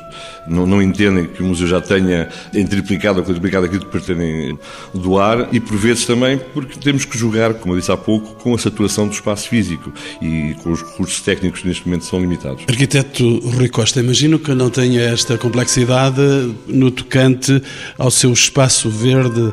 não, 0.46 0.66
não 0.66 0.82
entendem 0.82 1.26
que 1.26 1.42
o 1.42 1.46
museu 1.46 1.66
já 1.66 1.80
tenha 1.80 2.28
triplicado 2.52 3.18
ou 3.20 3.24
quadruplicado 3.24 3.66
aquilo 3.66 3.84
que 3.84 3.90
pretendem 3.90 4.58
doar, 4.92 5.48
e 5.52 5.60
por 5.60 5.76
vezes 5.76 6.04
também 6.04 6.38
porque 6.52 6.78
temos 6.78 7.04
que 7.04 7.16
jogar, 7.16 7.54
como 7.54 7.74
eu 7.74 7.78
disse 7.78 7.90
há 7.90 7.96
pouco, 7.96 8.34
com 8.42 8.54
a 8.54 8.58
saturação 8.58 9.06
do 9.06 9.14
espaço 9.14 9.48
físico 9.48 9.92
e 10.20 10.54
com 10.62 10.72
os 10.72 10.82
recursos 10.82 11.20
técnicos 11.20 11.62
que 11.62 11.68
neste 11.68 11.86
momento 11.86 12.04
são 12.04 12.20
limitados. 12.20 12.64
Arquiteto 12.68 13.38
Rui 13.40 13.68
Costa, 13.68 14.00
imagino 14.00 14.38
que 14.38 14.54
não 14.54 14.70
tenha 14.70 15.02
esta 15.02 15.38
complexidade 15.38 16.20
no 16.66 16.90
tocante 16.90 17.62
ao 17.98 18.10
seu 18.10 18.32
espaço 18.32 18.90
verde, 18.90 19.52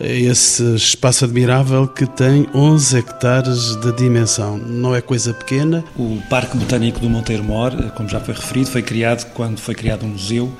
esse 0.00 0.62
espaço 0.74 1.24
admirável 1.24 1.86
que 1.86 2.06
tem 2.06 2.46
11 2.54 2.96
hectares 2.98 3.76
de 3.80 3.90
dimensão. 3.92 4.58
Não 4.58 4.94
é 4.94 5.00
coisa 5.00 5.32
pequena. 5.32 5.82
O 5.96 6.20
Parque 6.28 6.54
Botânico 6.56 7.00
do 7.00 7.08
Monteiro 7.08 7.42
Mor, 7.42 7.72
como 7.96 8.06
já 8.08 8.20
foi 8.20 8.34
referido, 8.34 8.70
foi 8.70 8.82
criado 8.82 9.32
quando 9.32 9.58
foi 9.58 9.74
criado 9.74 10.04
um 10.04 10.10
museu 10.10 10.52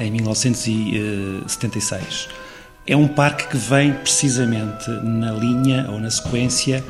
em 0.00 0.10
1976. 0.10 2.28
É 2.86 2.96
um 2.96 3.06
parque 3.06 3.48
que 3.48 3.56
vem 3.56 3.92
precisamente 3.92 4.90
na 5.04 5.32
linha 5.32 5.88
ou 5.90 6.00
na 6.00 6.10
sequência 6.10 6.82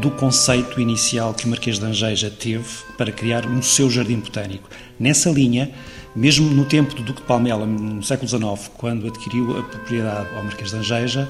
do 0.00 0.10
conceito 0.10 0.80
inicial 0.80 1.34
que 1.34 1.44
o 1.44 1.48
Marquês 1.48 1.78
de 1.78 1.84
Angeja 1.84 2.30
teve 2.30 2.64
para 2.96 3.12
criar 3.12 3.46
um 3.46 3.60
seu 3.62 3.90
jardim 3.90 4.18
botânico. 4.18 4.68
Nessa 4.98 5.30
linha, 5.30 5.70
mesmo 6.14 6.50
no 6.50 6.64
tempo 6.64 6.94
do 6.94 7.02
Duque 7.02 7.20
de 7.20 7.26
Palmela, 7.26 7.66
no 7.66 8.02
século 8.02 8.28
XIX, 8.28 8.70
quando 8.76 9.06
adquiriu 9.06 9.58
a 9.58 9.62
propriedade 9.62 10.28
ao 10.34 10.42
Marquês 10.42 10.70
de 10.70 10.76
Angeja, 10.76 11.28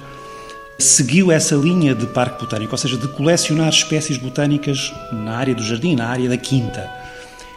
seguiu 0.79 1.33
essa 1.33 1.55
linha 1.55 1.95
de 1.95 2.07
parque 2.07 2.41
botânico, 2.41 2.73
ou 2.73 2.79
seja, 2.79 2.97
de 2.97 3.09
colecionar 3.09 3.69
espécies 3.69 4.19
botânicas 4.19 4.93
na 5.13 5.37
área 5.37 5.55
do 5.55 5.63
jardim, 5.63 5.95
na 5.95 6.07
área 6.07 6.29
da 6.29 6.37
quinta. 6.37 6.89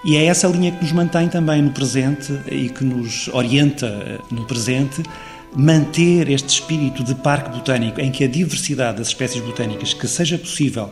E 0.05 0.15
é 0.15 0.25
essa 0.25 0.47
linha 0.47 0.71
que 0.71 0.81
nos 0.81 0.93
mantém 0.93 1.27
também 1.27 1.61
no 1.61 1.71
presente 1.71 2.31
e 2.49 2.69
que 2.69 2.83
nos 2.85 3.27
orienta 3.29 3.87
eh, 3.87 4.19
no 4.31 4.45
presente 4.45 5.03
manter 5.53 6.29
este 6.29 6.47
espírito 6.47 7.03
de 7.03 7.15
parque 7.15 7.49
botânico 7.49 7.99
em 7.99 8.11
que 8.11 8.23
a 8.23 8.27
diversidade 8.27 8.99
das 8.99 9.07
espécies 9.07 9.43
botânicas 9.43 9.93
que 9.93 10.07
seja 10.07 10.37
possível 10.37 10.89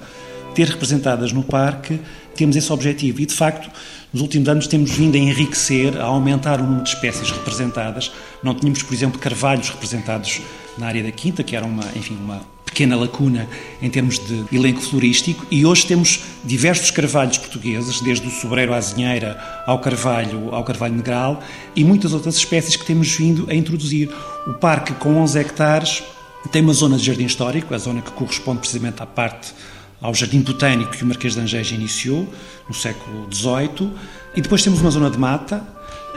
ter 0.58 0.70
representadas 0.70 1.32
no 1.32 1.44
parque, 1.44 2.00
temos 2.36 2.56
esse 2.56 2.74
objetivo. 2.74 3.22
E, 3.22 3.28
de 3.28 3.34
facto, 3.36 3.70
nos 4.12 4.24
últimos 4.24 4.50
anos 4.50 4.66
temos 4.66 4.90
vindo 4.90 5.14
a 5.14 5.20
enriquecer, 5.20 5.96
a 6.00 6.06
aumentar 6.06 6.60
o 6.60 6.64
número 6.64 6.82
de 6.82 6.90
espécies 6.90 7.30
representadas. 7.30 8.12
Não 8.42 8.56
tínhamos, 8.56 8.82
por 8.82 8.92
exemplo, 8.92 9.20
carvalhos 9.20 9.70
representados 9.70 10.42
na 10.76 10.88
área 10.88 11.04
da 11.04 11.12
Quinta, 11.12 11.44
que 11.44 11.56
era 11.56 11.64
uma, 11.64 11.84
enfim, 11.96 12.18
uma 12.20 12.42
pequena 12.66 12.96
lacuna 12.96 13.48
em 13.80 13.88
termos 13.88 14.18
de 14.18 14.46
elenco 14.52 14.82
florístico, 14.82 15.46
e 15.52 15.64
hoje 15.64 15.86
temos 15.86 16.22
diversos 16.44 16.90
carvalhos 16.90 17.38
portugueses, 17.38 18.02
desde 18.02 18.26
o 18.26 18.32
sobreiro 18.32 18.74
à 18.74 18.78
azinheira 18.78 19.40
ao 19.68 19.78
carvalho, 19.78 20.56
ao 20.56 20.64
carvalho 20.64 20.96
negral, 20.96 21.40
e 21.76 21.84
muitas 21.84 22.14
outras 22.14 22.36
espécies 22.36 22.76
que 22.76 22.86
temos 22.86 23.16
vindo 23.16 23.46
a 23.48 23.54
introduzir. 23.54 24.10
O 24.48 24.56
parque, 24.56 24.94
com 24.94 25.18
11 25.18 25.38
hectares, 25.38 26.04
tem 26.52 26.64
uma 26.64 26.74
zona 26.74 26.98
de 26.98 27.06
jardim 27.06 27.26
histórico, 27.26 27.76
a 27.76 27.78
zona 27.78 28.02
que 28.02 28.12
corresponde 28.12 28.60
precisamente 28.60 29.04
à 29.04 29.06
parte 29.06 29.54
ao 30.02 30.14
Jardim 30.14 30.42
Botânico 30.42 30.92
que 30.92 31.04
o 31.04 31.08
Marquês 31.08 31.34
de 31.34 31.42
Angeja 31.42 31.76
iniciou 31.76 32.28
no 32.68 32.74
século 32.74 33.28
XVIII, 33.34 33.92
e 34.36 34.42
depois 34.42 34.64
temos 34.64 34.82
uma 34.82 34.92
zona 34.92 35.10
de 35.10 35.18
mata, 35.18 35.64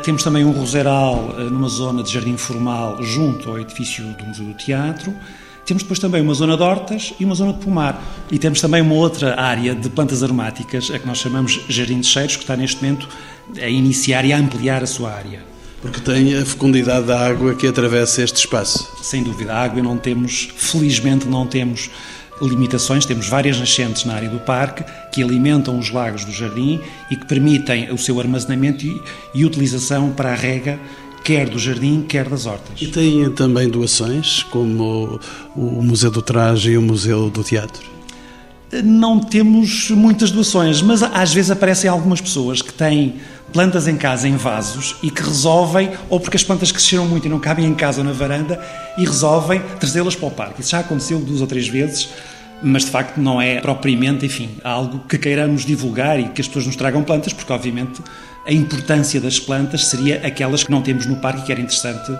temos 0.02 0.22
também 0.22 0.44
um 0.44 0.50
roseiral 0.50 1.34
eh, 1.38 1.44
numa 1.44 1.68
zona 1.68 2.02
de 2.02 2.10
jardim 2.10 2.36
formal 2.36 3.02
junto 3.02 3.50
ao 3.50 3.58
edifício 3.58 4.04
do 4.14 4.24
Museu 4.24 4.46
do 4.46 4.54
Teatro, 4.54 5.14
temos 5.70 5.82
depois 5.82 5.98
também 6.00 6.20
uma 6.20 6.34
zona 6.34 6.56
de 6.56 6.62
hortas 6.62 7.14
e 7.20 7.24
uma 7.24 7.34
zona 7.34 7.52
de 7.52 7.60
pomar. 7.60 8.02
E 8.28 8.38
temos 8.40 8.60
também 8.60 8.82
uma 8.82 8.94
outra 8.94 9.40
área 9.40 9.72
de 9.72 9.88
plantas 9.88 10.20
aromáticas, 10.20 10.90
a 10.90 10.98
que 10.98 11.06
nós 11.06 11.18
chamamos 11.18 11.60
Jardim 11.68 12.00
de 12.00 12.08
Cheiros, 12.08 12.34
que 12.34 12.42
está 12.42 12.56
neste 12.56 12.82
momento 12.82 13.08
a 13.56 13.68
iniciar 13.68 14.24
e 14.24 14.32
a 14.32 14.38
ampliar 14.38 14.82
a 14.82 14.86
sua 14.86 15.12
área. 15.12 15.44
Porque 15.80 16.00
tem 16.00 16.36
a 16.36 16.44
fecundidade 16.44 17.06
da 17.06 17.24
água 17.24 17.54
que 17.54 17.68
atravessa 17.68 18.20
este 18.22 18.38
espaço. 18.38 18.90
Sem 19.00 19.22
dúvida, 19.22 19.52
a 19.54 19.62
água 19.62 19.80
não 19.80 19.96
temos, 19.96 20.48
felizmente 20.56 21.28
não 21.28 21.46
temos 21.46 21.88
limitações, 22.48 23.04
temos 23.04 23.28
várias 23.28 23.58
nascentes 23.58 24.04
na 24.04 24.14
área 24.14 24.28
do 24.28 24.40
parque 24.40 24.84
que 25.12 25.22
alimentam 25.22 25.78
os 25.78 25.90
lagos 25.90 26.24
do 26.24 26.32
jardim 26.32 26.80
e 27.10 27.16
que 27.16 27.26
permitem 27.26 27.92
o 27.92 27.98
seu 27.98 28.18
armazenamento 28.18 28.84
e, 28.84 29.00
e 29.34 29.44
utilização 29.44 30.10
para 30.12 30.32
a 30.32 30.34
rega 30.34 30.78
quer 31.22 31.48
do 31.48 31.58
jardim, 31.58 32.02
quer 32.02 32.28
das 32.28 32.46
hortas. 32.46 32.80
E 32.80 32.86
tem 32.88 33.30
também 33.32 33.68
doações, 33.68 34.42
como 34.44 35.20
o 35.54 35.82
Museu 35.82 36.10
do 36.10 36.22
Traje 36.22 36.72
e 36.72 36.78
o 36.78 36.82
Museu 36.82 37.30
do 37.30 37.44
Teatro? 37.44 37.99
Não 38.84 39.18
temos 39.18 39.90
muitas 39.90 40.30
doações, 40.30 40.80
mas 40.80 41.02
às 41.02 41.34
vezes 41.34 41.50
aparecem 41.50 41.90
algumas 41.90 42.20
pessoas 42.20 42.62
que 42.62 42.72
têm 42.72 43.16
plantas 43.52 43.88
em 43.88 43.96
casa 43.96 44.28
em 44.28 44.36
vasos 44.36 44.94
e 45.02 45.10
que 45.10 45.22
resolvem, 45.22 45.90
ou 46.08 46.20
porque 46.20 46.36
as 46.36 46.44
plantas 46.44 46.70
cresceram 46.70 47.04
muito 47.04 47.26
e 47.26 47.28
não 47.28 47.40
cabem 47.40 47.66
em 47.66 47.74
casa 47.74 47.98
ou 47.98 48.04
na 48.04 48.12
varanda, 48.12 48.64
e 48.96 49.04
resolvem 49.04 49.60
trazê-las 49.80 50.14
para 50.14 50.28
o 50.28 50.30
parque. 50.30 50.60
Isso 50.60 50.70
já 50.70 50.78
aconteceu 50.78 51.18
duas 51.18 51.40
ou 51.40 51.48
três 51.48 51.66
vezes, 51.66 52.10
mas 52.62 52.84
de 52.84 52.92
facto 52.92 53.18
não 53.18 53.42
é 53.42 53.60
propriamente, 53.60 54.24
enfim, 54.24 54.50
algo 54.62 55.00
que 55.00 55.18
queiramos 55.18 55.64
divulgar 55.64 56.20
e 56.20 56.28
que 56.28 56.40
as 56.40 56.46
pessoas 56.46 56.66
nos 56.66 56.76
tragam 56.76 57.02
plantas, 57.02 57.32
porque 57.32 57.52
obviamente 57.52 58.00
a 58.46 58.52
importância 58.52 59.20
das 59.20 59.40
plantas 59.40 59.86
seria 59.86 60.24
aquelas 60.24 60.62
que 60.62 60.70
não 60.70 60.80
temos 60.80 61.06
no 61.06 61.16
parque 61.16 61.40
e 61.40 61.44
que 61.44 61.52
era 61.52 61.60
interessante 61.60 62.12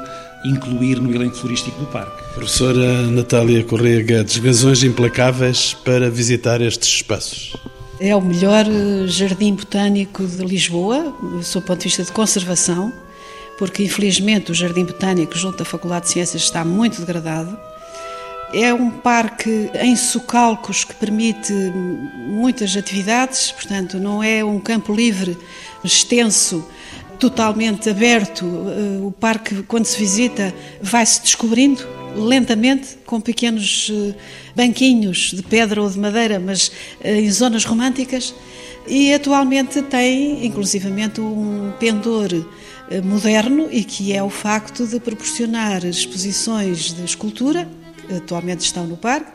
incluir 0.44 1.00
no 1.00 1.14
elenco 1.14 1.37
florístico 1.37 1.79
do 1.79 1.87
parque. 1.87 2.22
Professora 2.35 3.03
Natália 3.07 3.62
Correia 3.64 4.03
Guedes, 4.03 4.37
razões 4.37 4.83
implacáveis 4.83 5.74
para 5.74 6.11
visitar 6.11 6.61
estes 6.61 6.88
espaços. 6.88 7.55
É 8.00 8.16
o 8.16 8.20
melhor 8.20 8.64
eh, 8.66 9.07
jardim 9.07 9.55
botânico 9.55 10.26
de 10.26 10.42
Lisboa, 10.42 11.14
do 11.20 11.42
seu 11.42 11.61
ponto 11.61 11.81
de 11.81 11.85
vista 11.85 12.03
de 12.03 12.12
conservação, 12.12 12.90
porque 13.59 13.85
infelizmente 13.85 14.50
o 14.50 14.55
Jardim 14.55 14.87
Botânico 14.87 15.37
junto 15.37 15.62
à 15.62 15.66
Faculdade 15.66 16.07
de 16.07 16.12
Ciências 16.12 16.42
está 16.44 16.64
muito 16.64 16.98
degradado. 17.00 17.59
É 18.55 18.72
um 18.72 18.90
parque 18.90 19.70
em 19.74 19.94
socalcos 19.94 20.83
que 20.83 20.94
permite 20.94 21.53
muitas 21.53 22.74
atividades, 22.74 23.53
portanto, 23.53 23.98
não 23.98 24.22
é 24.22 24.42
um 24.42 24.59
campo 24.59 24.94
livre, 24.94 25.37
extenso, 25.85 26.66
totalmente 27.21 27.91
aberto. 27.91 28.45
Eh, 28.45 29.05
o 29.05 29.13
parque, 29.13 29.63
quando 29.65 29.85
se 29.85 29.99
visita, 29.99 30.53
vai-se 30.81 31.21
descobrindo 31.21 31.87
lentamente, 32.17 32.97
com 33.05 33.21
pequenos 33.21 33.93
eh, 33.93 34.15
banquinhos 34.57 35.33
de 35.33 35.43
pedra 35.43 35.83
ou 35.83 35.89
de 35.89 35.99
madeira, 35.99 36.41
mas 36.41 36.73
eh, 37.05 37.21
em 37.21 37.31
zonas 37.31 37.65
românticas. 37.65 38.35
E 38.89 39.13
atualmente 39.13 39.83
tem, 39.83 40.45
inclusivamente, 40.45 41.21
um 41.21 41.71
pendor 41.79 42.31
moderno 43.05 43.69
e 43.71 43.85
que 43.85 44.13
é 44.13 44.21
o 44.21 44.31
facto 44.31 44.85
de 44.85 44.99
proporcionar 44.99 45.85
exposições 45.85 46.93
de 46.93 47.05
escultura, 47.05 47.69
que 48.09 48.15
atualmente 48.15 48.63
estão 48.63 48.87
no 48.87 48.97
parque, 48.97 49.31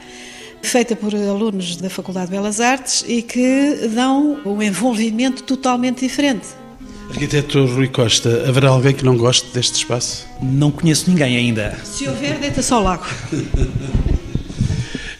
feita 0.62 0.94
por 0.94 1.16
alunos 1.16 1.78
da 1.78 1.90
Faculdade 1.90 2.26
de 2.26 2.32
Belas 2.32 2.60
Artes 2.60 3.06
e 3.08 3.22
que 3.22 3.88
dão 3.94 4.42
um 4.44 4.62
envolvimento 4.62 5.44
totalmente 5.44 6.00
diferente. 6.00 6.65
Arquiteto 7.10 7.66
Rui 7.66 7.88
Costa, 7.88 8.46
haverá 8.48 8.70
alguém 8.70 8.94
que 8.94 9.06
não 9.06 9.16
goste 9.16 9.48
deste 9.54 9.76
espaço? 9.76 10.28
Não 10.42 10.72
conheço 10.72 11.10
ninguém 11.10 11.38
ainda. 11.38 11.78
Se 11.84 12.08
houver, 12.08 12.38
deita-se 12.40 12.74
ao 12.74 12.84
lago. 12.84 13.06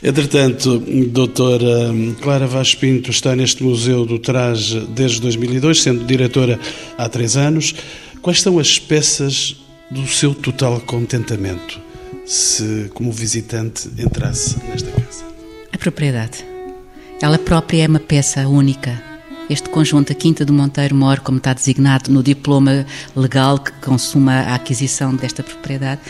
Entretanto, 0.04 0.80
doutora 1.08 1.92
Clara 2.22 2.46
Vaz 2.46 2.76
Pinto 2.76 3.10
está 3.10 3.36
neste 3.36 3.64
Museu 3.64 4.06
do 4.06 4.20
Traje 4.20 4.80
desde 4.90 5.20
2002, 5.20 5.82
sendo 5.82 6.06
diretora 6.06 6.60
há 6.96 7.10
três 7.10 7.36
anos. 7.36 7.74
Quais 8.22 8.42
são 8.42 8.60
as 8.60 8.78
peças 8.78 9.56
do 9.90 10.06
seu 10.06 10.36
total 10.36 10.80
contentamento, 10.82 11.80
se 12.26 12.92
como 12.94 13.12
visitante 13.12 13.90
entrasse 13.98 14.58
nesta 14.68 14.92
casa? 14.92 15.24
A 15.72 15.78
propriedade. 15.78 16.46
Ela 17.20 17.40
própria 17.40 17.86
é 17.86 17.88
uma 17.88 18.00
peça 18.00 18.48
única 18.48 19.15
este 19.50 19.70
conjunto, 19.70 20.12
a 20.12 20.16
Quinta 20.16 20.44
do 20.44 20.54
Monteiro 20.54 20.96
Mor, 20.96 21.20
como 21.20 21.38
está 21.38 21.54
designado 21.54 22.12
no 22.12 22.24
diploma 22.24 22.86
legal 23.16 23.60
que 23.60 23.72
consuma 23.74 24.34
a 24.34 24.56
aquisição 24.56 25.16
desta 25.16 25.44
propriedade, 25.44 26.02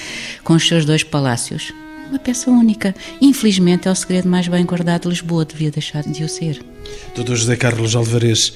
com 0.44 0.54
os 0.54 0.68
seus 0.68 0.86
dois 0.86 1.04
palácios. 1.04 1.74
Uma 2.10 2.20
peça 2.20 2.50
única. 2.50 2.96
Infelizmente 3.20 3.88
é 3.88 3.92
o 3.92 3.96
segredo 3.96 4.30
mais 4.30 4.48
bem 4.48 4.66
guardado 4.66 5.04
de 5.04 5.10
Lisboa, 5.10 5.44
devia 5.44 5.72
deixar 5.72 6.04
de 6.04 6.24
o 6.24 6.30
ser. 6.30 6.64
Doutor 7.16 7.36
José 7.36 7.56
Carlos 7.56 7.96
Alvarez, 7.96 8.54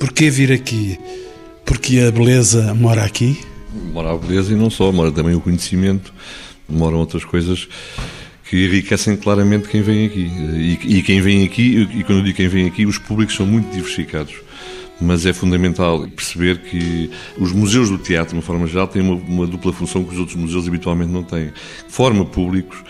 porquê 0.00 0.30
vir 0.30 0.52
aqui? 0.52 0.98
Porque 1.64 2.00
a 2.00 2.10
beleza 2.10 2.74
mora 2.74 3.04
aqui? 3.04 3.40
Mora 3.92 4.12
a 4.12 4.16
beleza 4.16 4.52
e 4.52 4.56
não 4.56 4.70
só, 4.70 4.90
mora 4.90 5.12
também 5.12 5.34
o 5.34 5.40
conhecimento, 5.40 6.12
moram 6.68 6.98
outras 6.98 7.24
coisas 7.24 7.68
que 8.48 8.64
enriquecem 8.64 9.16
claramente 9.16 9.68
quem 9.68 9.82
vem 9.82 10.06
aqui. 10.06 10.30
E, 10.54 10.98
e, 10.98 11.02
quem 11.02 11.20
vem 11.20 11.44
aqui, 11.44 11.88
e 11.94 12.02
quando 12.02 12.18
eu 12.18 12.24
digo 12.24 12.36
quem 12.36 12.48
vem 12.48 12.66
aqui, 12.66 12.86
os 12.86 12.98
públicos 12.98 13.36
são 13.36 13.46
muito 13.46 13.70
diversificados. 13.70 14.34
mas 15.00 15.26
é 15.26 15.32
fundamental 15.32 16.08
perceber 16.08 16.58
que 16.62 17.10
os 17.38 17.52
museus 17.52 17.90
do 17.90 17.98
teatro, 17.98 18.30
de 18.30 18.36
uma 18.36 18.42
forma 18.42 18.66
geral, 18.66 18.88
têm 18.88 19.02
uma, 19.02 19.14
uma 19.14 19.46
dupla 19.46 19.72
função 19.72 20.02
que 20.02 20.12
os 20.12 20.18
outros 20.18 20.36
museus 20.36 20.66
habitualmente 20.66 21.12
não 21.12 21.22
têm. 21.22 21.52
Forma 21.88 22.24
públicos 22.24 22.82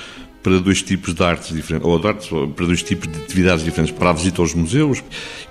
para 0.42 0.60
dois 0.60 0.80
tipos 0.80 1.12
de 1.12 1.22
artes 1.22 1.52
diferentes, 1.54 1.86
ou 1.86 1.98
de 1.98 2.06
artes, 2.06 2.28
para 2.28 2.66
dois 2.66 2.82
tipos 2.82 3.08
de 3.08 3.18
atividades 3.20 3.64
diferentes, 3.64 3.94
para 3.94 4.10
a 4.10 4.12
visita 4.12 4.40
aos 4.40 4.54
museus, 4.54 5.02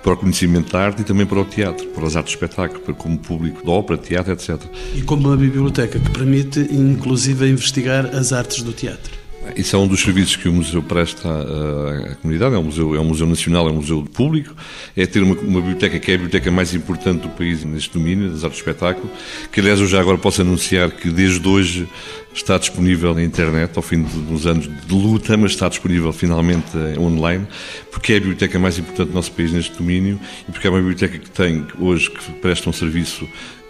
para 0.02 0.14
o 0.14 0.16
conhecimento 0.16 0.72
da 0.72 0.80
arte 0.80 1.02
e 1.02 1.04
também 1.04 1.26
para 1.26 1.38
o 1.38 1.44
teatro, 1.44 1.86
para 1.88 2.06
as 2.06 2.16
artes 2.16 2.32
de 2.32 2.38
espetáculo, 2.38 2.80
para 2.80 2.94
como 2.94 3.18
público 3.18 3.62
de 3.62 3.70
ópera, 3.70 3.98
teatro, 3.98 4.32
etc. 4.32 4.58
E 4.96 5.02
como 5.02 5.28
uma 5.28 5.36
biblioteca 5.36 6.00
que 6.00 6.10
permite, 6.10 6.60
inclusive, 6.72 7.46
investigar 7.46 8.06
as 8.06 8.32
artes 8.32 8.62
do 8.62 8.72
teatro. 8.72 9.27
Isso 9.56 9.76
é 9.76 9.78
um 9.78 9.86
dos 9.86 10.00
serviços 10.00 10.36
que 10.36 10.48
o 10.48 10.52
museu 10.52 10.82
presta 10.82 11.28
à, 11.28 12.12
à, 12.12 12.14
comunidade. 12.16 12.54
É 12.54 12.58
um 12.58 12.64
museu, 12.64 12.94
é 12.94 13.00
um 13.00 13.04
museu 13.04 13.26
nacional, 13.26 13.68
é 13.68 13.72
um 13.72 13.76
museu 13.76 14.02
público. 14.02 14.54
É 14.96 15.06
ter 15.06 15.22
uma, 15.22 15.34
uma, 15.34 15.60
biblioteca 15.60 15.98
que 15.98 16.10
é 16.10 16.14
a 16.14 16.18
biblioteca 16.18 16.50
mais 16.50 16.74
importante 16.74 17.22
do 17.22 17.28
país 17.30 17.64
neste 17.64 17.92
domínio 17.92 18.30
das 18.30 18.44
artes 18.44 18.62
de 18.62 18.68
espetáculo. 18.68 19.10
Que 19.52 19.60
aliás 19.60 19.80
eu 19.80 19.86
já 19.86 20.00
agora 20.00 20.18
posso 20.18 20.42
anunciar 20.42 20.90
que 20.90 21.10
desde 21.10 21.46
hoje 21.46 21.88
está 22.32 22.58
disponível 22.58 23.14
na 23.14 23.22
internet, 23.22 23.72
ao 23.76 23.82
fim 23.82 24.02
de 24.02 24.16
uns 24.32 24.46
anos 24.46 24.68
de 24.68 24.94
luta, 24.94 25.36
mas 25.36 25.52
está 25.52 25.68
disponível 25.68 26.12
finalmente 26.12 26.76
eh, 26.76 26.98
online, 26.98 27.46
porque 27.90 28.12
é 28.12 28.16
a 28.16 28.20
biblioteca 28.20 28.58
mais 28.58 28.78
importante 28.78 29.08
do 29.08 29.14
nosso 29.14 29.32
país 29.32 29.52
neste 29.52 29.76
domínio 29.76 30.20
e 30.48 30.52
porque 30.52 30.66
é 30.66 30.70
uma 30.70 30.78
biblioteca 30.78 31.18
que 31.18 31.30
tem 31.30 31.66
hoje 31.78 32.10
que 32.10 32.32
presta 32.34 32.70
um 32.70 32.72
serviço 32.72 33.28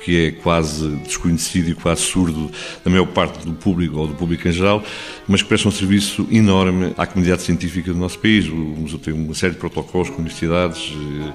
que 0.08 0.28
é 0.28 0.30
quase 0.30 0.88
desconhecido 1.04 1.68
e 1.68 1.74
quase 1.74 2.00
surdo 2.00 2.50
da 2.82 2.90
maior 2.90 3.08
parte 3.08 3.44
do 3.44 3.52
público 3.52 3.98
ou 3.98 4.06
do 4.06 4.14
público 4.14 4.48
em 4.48 4.52
geral, 4.52 4.82
mas 5.26 5.42
que 5.42 5.48
presta 5.48 5.68
um 5.68 5.70
serviço 5.70 6.26
enorme 6.30 6.94
à 6.96 7.06
comunidade 7.06 7.42
científica 7.42 7.92
do 7.92 7.98
nosso 7.98 8.18
país. 8.18 8.48
O 8.48 8.56
museu 8.56 8.98
tem 8.98 9.12
uma 9.12 9.34
série 9.34 9.52
de 9.52 9.58
protocolos 9.58 10.08
com 10.08 10.16
universidades, 10.16 10.94
eh, 10.94 11.32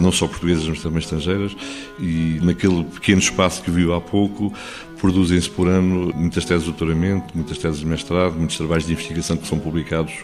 não 0.00 0.10
só 0.10 0.26
portuguesas, 0.26 0.66
mas 0.66 0.80
também 0.80 1.00
estrangeiras, 1.00 1.54
e 2.00 2.40
naquele 2.42 2.84
pequeno 2.84 3.20
espaço 3.20 3.62
que 3.62 3.70
viu 3.70 3.92
há 3.92 4.00
pouco, 4.00 4.50
produzem-se 4.98 5.50
por 5.50 5.68
ano 5.68 6.10
muitas 6.14 6.46
teses 6.46 6.64
de 6.64 6.70
doutoramento, 6.70 7.26
muitas 7.34 7.58
teses 7.58 7.80
de 7.80 7.86
mestrado, 7.86 8.36
muitos 8.38 8.56
trabalhos 8.56 8.86
de 8.86 8.94
investigação 8.94 9.36
que 9.36 9.46
são 9.46 9.58
publicados 9.58 10.14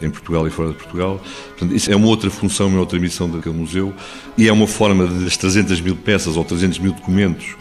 em 0.00 0.10
Portugal 0.10 0.46
e 0.46 0.50
fora 0.50 0.70
de 0.70 0.74
Portugal. 0.74 1.20
Portanto, 1.48 1.74
isso 1.74 1.90
é 1.90 1.96
uma 1.96 2.06
outra 2.06 2.30
função, 2.30 2.68
uma 2.68 2.80
outra 2.80 2.98
missão 2.98 3.28
daquele 3.28 3.56
museu 3.56 3.94
e 4.36 4.48
é 4.48 4.52
uma 4.52 4.66
forma 4.66 5.06
das 5.06 5.36
300 5.36 5.80
mil 5.80 5.96
peças 5.96 6.36
ou 6.36 6.44
300 6.44 6.78
mil 6.78 6.92
documentos 6.92 7.56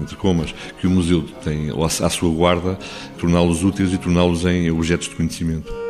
entre 0.00 0.16
comas, 0.16 0.54
que 0.80 0.86
o 0.86 0.90
museu 0.90 1.22
tem 1.44 1.68
à 1.70 2.08
sua 2.08 2.30
guarda, 2.34 2.78
torná-los 3.18 3.62
úteis 3.62 3.92
e 3.92 3.98
torná-los 3.98 4.46
em 4.46 4.70
objetos 4.70 5.08
de 5.08 5.14
conhecimento. 5.14 5.89